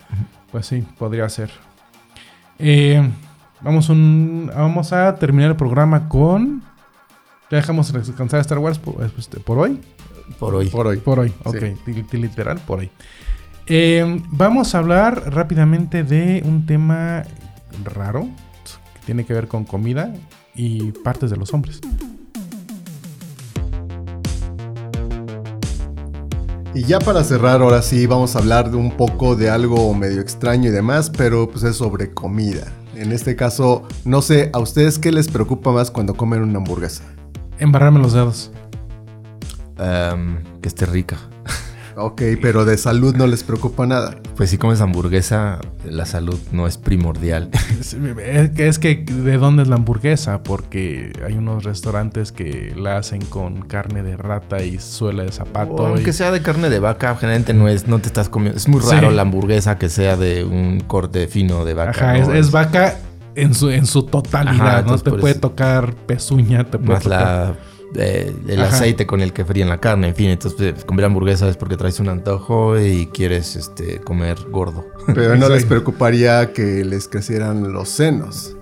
[0.51, 1.51] Pues sí, podría ser.
[2.57, 3.09] Eh,
[3.62, 6.64] vamos, un, vamos a terminar el programa con...
[7.51, 9.79] ¿Ya dejamos descansar a Star Wars por, este, por hoy?
[10.39, 10.69] Por hoy.
[10.69, 10.97] Por hoy.
[10.97, 11.55] Por hoy, ok.
[11.85, 12.89] li- li- Literal, por hoy.
[13.67, 17.23] Eh, vamos a hablar rápidamente de un tema
[17.83, 20.13] raro que tiene que ver con comida
[20.55, 21.79] y partes de los hombres.
[26.73, 30.21] Y ya para cerrar, ahora sí, vamos a hablar de un poco de algo medio
[30.21, 32.71] extraño y demás, pero pues es sobre comida.
[32.95, 37.03] En este caso, no sé, ¿a ustedes qué les preocupa más cuando comen una hamburguesa?
[37.62, 38.51] Embarrarme los dedos.
[39.78, 41.18] Em, que esté rica.
[41.97, 44.16] Ok, pero de salud no les preocupa nada.
[44.38, 47.49] Pues si comes hamburguesa, la salud no es primordial.
[47.82, 50.41] Es, es que- es que, ¿de dónde es la hamburguesa?
[50.43, 55.74] Porque hay unos restaurantes que la hacen con carne de rata y suela de zapato.
[55.74, 58.57] O aunque y- sea de carne de vaca, generalmente no es, no te estás comiendo.
[58.57, 59.16] Es muy raro Sí.
[59.16, 61.91] la hamburguesa que sea de un corte fino de vaca.
[61.91, 62.34] Ajá, ¿no?
[62.34, 62.95] es, es vaca
[63.36, 64.79] en su, en su totalidad.
[64.79, 67.21] Ajá, no te puede eso- tocar pezuña, te puede más tocar.
[67.21, 67.55] la
[67.95, 68.73] eh, el Ajá.
[68.75, 71.75] aceite con el que fríen la carne, en fin, entonces pues, comer hamburguesa es porque
[71.75, 74.86] traes un antojo y quieres este comer gordo.
[75.13, 78.55] Pero no les preocuparía que les crecieran los senos.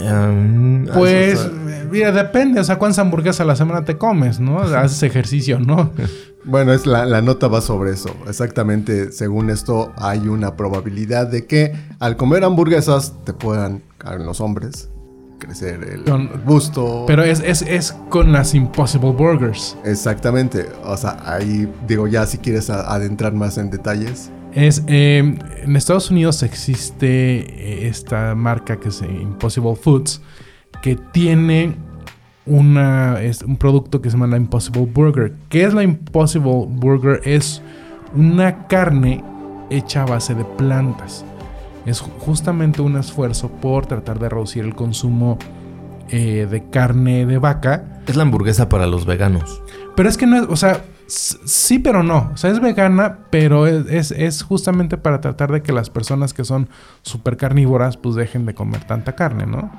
[0.00, 4.38] Um, Pues, eso eh, mira, depende, o sea, cuántas hamburguesas a la semana te comes,
[4.38, 4.60] ¿no?
[4.62, 5.90] Haces ejercicio, ¿no?
[6.48, 8.08] Bueno, es la, la nota va sobre eso.
[8.28, 14.40] Exactamente, según esto, hay una probabilidad de que al comer hamburguesas te puedan, a los
[14.40, 14.90] hombres,
[15.38, 17.04] crecer el Con- busto.
[17.06, 19.76] Pero es, es, es con las Impossible Burgers.
[19.84, 20.66] Exactamente.
[20.84, 24.30] O sea, ahí digo, ya si quieres adentrar más en detalles.
[24.52, 30.22] Es, eh, en Estados Unidos existe eh, esta marca que es Impossible Foods,
[30.80, 31.76] que tiene
[32.46, 35.34] una, es un producto que se llama la Impossible Burger.
[35.50, 37.20] ¿Qué es la Impossible Burger?
[37.24, 37.60] Es
[38.14, 39.22] una carne
[39.68, 41.24] hecha a base de plantas.
[41.86, 45.38] Es ju- justamente un esfuerzo por tratar de reducir el consumo
[46.10, 48.00] eh, de carne de vaca.
[48.06, 49.62] Es la hamburguesa para los veganos.
[49.96, 52.30] Pero es que no es, o sea, sí, pero no.
[52.34, 56.34] O sea, es vegana, pero es, es- es justamente para tratar de que las personas
[56.34, 56.68] que son
[57.02, 59.70] súper carnívoras, pues dejen de comer tanta carne, ¿no?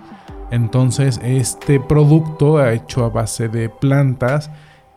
[0.50, 4.50] Entonces, este producto hecho a base de plantas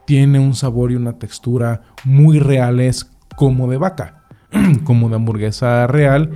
[0.06, 4.22] tiene un sabor y una textura muy reales como de vaca,
[4.84, 6.30] como de hamburguesa real.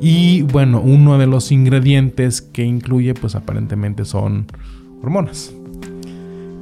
[0.00, 4.46] Y bueno, uno de los ingredientes que incluye, pues aparentemente son
[5.02, 5.52] hormonas.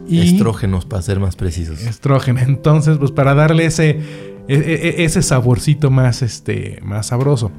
[0.09, 1.83] Y- Estrógenos, para ser más precisos.
[1.83, 2.41] estrógeno.
[2.41, 4.55] Entonces, pues para darle ese, e-
[4.99, 7.51] e- ese saborcito más, este, más sabroso.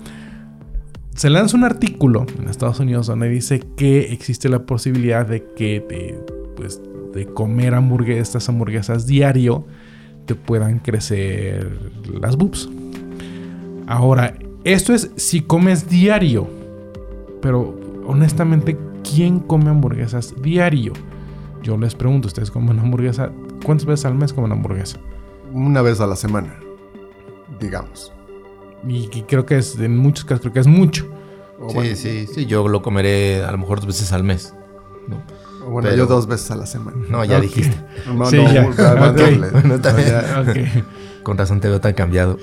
[1.16, 5.80] Se lanza un artículo en Estados Unidos donde dice que existe la posibilidad de que
[5.88, 6.20] de,
[6.56, 6.80] pues,
[7.14, 9.66] de comer hamburguesas, estas hamburguesas diario
[10.26, 11.72] te puedan crecer
[12.22, 12.70] las boobs.
[13.88, 14.36] Ahora,
[14.74, 16.48] esto es si comes diario.
[17.42, 20.94] Pero honestamente, ¿quién come hamburguesas diario?
[21.64, 23.32] Yo les pregunto, ¿ustedes comen hamburguesa?
[23.66, 24.98] ¿Cuántas veces al mes comen hamburguesa?
[25.54, 26.56] Una vez a la semana,
[27.60, 28.12] digamos.
[28.88, 31.08] Y, creo que es, en muchos casos, creo que es mucho.
[31.60, 32.46] O Sí, bueno, sí, sí.
[32.46, 34.54] Yo lo comeré a lo mejor dos veces al mes.
[35.08, 35.18] ¿no?
[35.66, 36.98] o bueno, pero- yo dos veces a la semana.
[37.10, 37.76] No, ya dijiste.
[38.14, 38.68] No, Sí, no, ya.
[38.68, 39.18] más- más Ok.
[39.18, 39.50] doble.
[39.50, 39.80] Bueno.
[41.24, 42.38] Con razón te veo tan cambiado.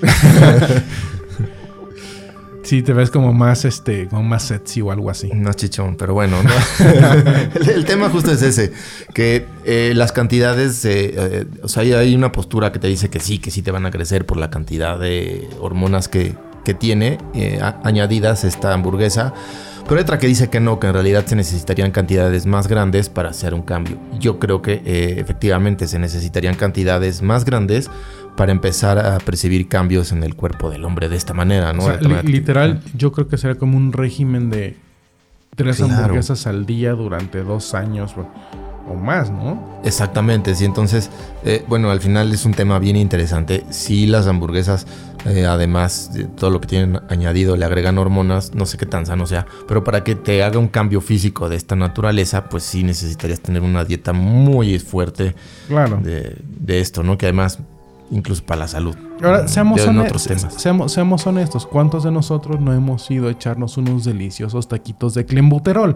[2.65, 5.29] Sí, te ves como más, este, como más sexy o algo así.
[5.33, 6.49] No chichón, pero bueno, ¿no?
[7.61, 8.73] el, el tema justo es ese,
[9.13, 13.09] que eh, las cantidades, eh, eh, o sea, hay, hay una postura que te dice
[13.11, 16.33] que sí, que sí te van a crecer por la cantidad de hormonas que,
[16.65, 19.33] que tiene eh, añadidas esta hamburguesa,
[19.85, 23.07] pero hay otra que dice que no, que en realidad se necesitarían cantidades más grandes
[23.07, 23.97] para hacer un cambio.
[24.19, 27.89] Yo creo que eh, efectivamente se necesitarían cantidades más grandes
[28.35, 31.83] para empezar a percibir cambios en el cuerpo del hombre de esta manera, ¿no?
[31.83, 34.75] O sea, li- literal, yo creo que sería como un régimen de
[35.55, 35.93] tres Claro.
[35.93, 38.13] hamburguesas al día durante dos años
[38.89, 39.61] o más, ¿no?
[39.83, 40.65] Exactamente, sí.
[40.65, 41.09] Entonces,
[41.43, 43.63] eh, bueno, al final es un tema bien interesante.
[43.69, 44.85] Si las hamburguesas,
[45.25, 49.05] eh, además de todo lo que tienen añadido, le agregan hormonas, no sé qué tan
[49.05, 52.83] sano sea, pero para que te haga un cambio físico de esta naturaleza, pues sí
[52.83, 55.35] necesitarías tener una dieta muy fuerte
[55.67, 55.97] Claro.
[56.03, 57.17] de, de esto, ¿no?
[57.17, 57.59] Que además,
[58.11, 58.95] incluso para la salud.
[59.23, 60.53] Ahora, seamos, en hone- otros temas.
[60.57, 61.65] seamos, seamos honestos.
[61.65, 65.95] ¿Cuántos de nosotros no hemos ido a echarnos unos deliciosos taquitos de clenbuterol?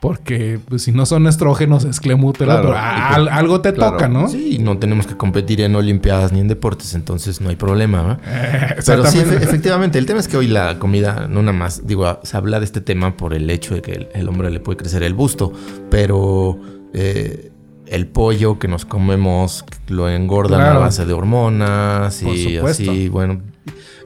[0.00, 2.00] Porque pues, si no son estrógenos, es.
[2.00, 2.32] Claro.
[2.38, 3.92] pero al- algo te Claro.
[3.92, 4.28] toca, ¿no?
[4.28, 8.12] Sí, no tenemos que competir en Olimpiadas ni en deportes, entonces no hay problema, ¿no?
[8.26, 11.86] Eh, Pero sí, efe- efectivamente, el tema es que hoy la comida, no nada más,
[11.86, 14.60] digo, se habla de este tema por el hecho de que el, el hombre le
[14.60, 15.52] puede crecer el busto,
[15.90, 16.58] pero
[16.94, 17.52] eh,
[17.86, 20.76] el pollo que nos comemos lo engordan Claro.
[20.78, 23.42] a base de hormonas y así, bueno.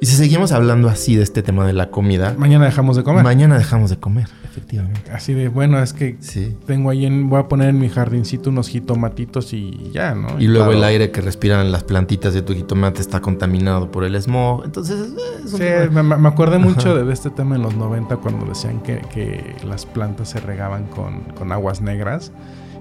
[0.01, 3.23] Y si seguimos hablando así de este tema de la comida, Mañana dejamos de comer.
[3.23, 4.27] mañana dejamos de comer,
[4.57, 5.11] efectivamente.
[5.11, 6.57] Así de, bueno, es que Sí.
[6.67, 10.41] tengo ahí en, voy a poner en mi jardincito unos jitomatitos y ya, ¿no?
[10.41, 10.79] Y luego Claro.
[10.79, 14.65] el aire que respiran las plantitas de tu jitomate está contaminado por el smog.
[14.65, 15.13] Entonces,
[15.45, 18.47] es un Sí, me, me acordé mucho de, de este tema en los 90 cuando
[18.47, 22.33] decían que, que las plantas se regaban con, con aguas negras.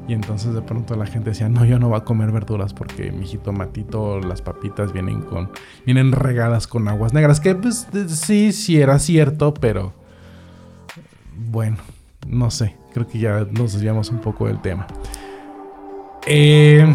[0.05, 3.11] Y entonces de pronto la gente decía, no, yo no voy a comer verduras porque
[3.13, 5.49] mi jitomatito, las papitas vienen con
[5.85, 7.39] vienen regadas con aguas negras.
[7.39, 9.93] Que pues sí, sí era cierto, pero
[11.49, 11.77] bueno,
[12.27, 12.75] no sé.
[12.93, 14.87] Creo que ya nos desviamos un poco del tema.
[16.25, 16.85] Eh,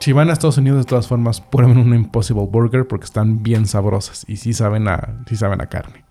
[0.00, 3.66] si van a Estados Unidos, de todas formas, prueben una Impossible Burger porque están bien
[3.66, 6.04] sabrosas y sí saben a, sí saben a carne.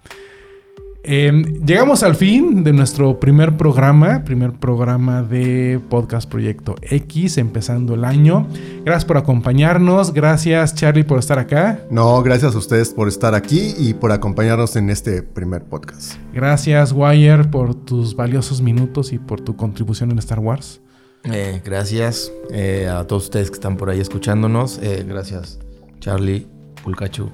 [1.04, 1.32] Eh,
[1.66, 8.06] llegamos al fin de nuestro primer programa, primer programa de Podcast Proyecto X, empezando el
[8.06, 8.48] año.
[8.86, 13.74] Gracias por acompañarnos, gracias Charlie por estar acá, No, gracias a ustedes por estar aquí
[13.78, 16.14] y por acompañarnos en este primer podcast.
[16.34, 20.82] gracias Wire por tus valiosos minutos y por tu contribución en Star Wars.
[21.24, 24.80] Eh, gracias eh, a todos ustedes que están por ahí escuchándonos.
[24.82, 25.60] Eh, gracias,
[26.00, 26.48] Charlie,
[26.84, 27.30] Pulcachu.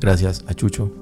[0.00, 0.99] Gracias a Chucho.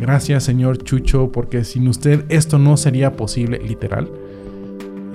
[0.00, 4.10] Gracias, señor Chucho, porque sin usted esto no sería posible, literal.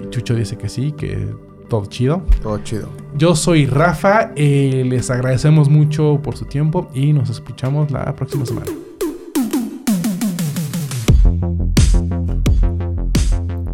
[0.03, 1.27] Y Chucho dice que sí, que
[1.67, 2.23] todo chido.
[2.41, 2.89] Todo chido.
[3.15, 8.45] Yo soy Rafa, eh, les agradecemos mucho por su tiempo y nos escuchamos la próxima
[8.45, 8.67] semana.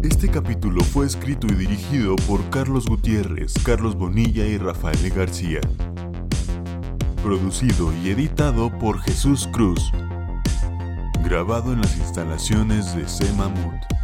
[0.02, 5.60] Este capítulo capítulo fue escrito y dirigido por Carlos Gutiérrez, Carlos Bonilla y Rafael García.
[7.22, 9.92] Producido y editado por Jesús Cruz.
[11.28, 13.24] Grabado en las instalaciones de C.
[13.32, 13.95] Mamut.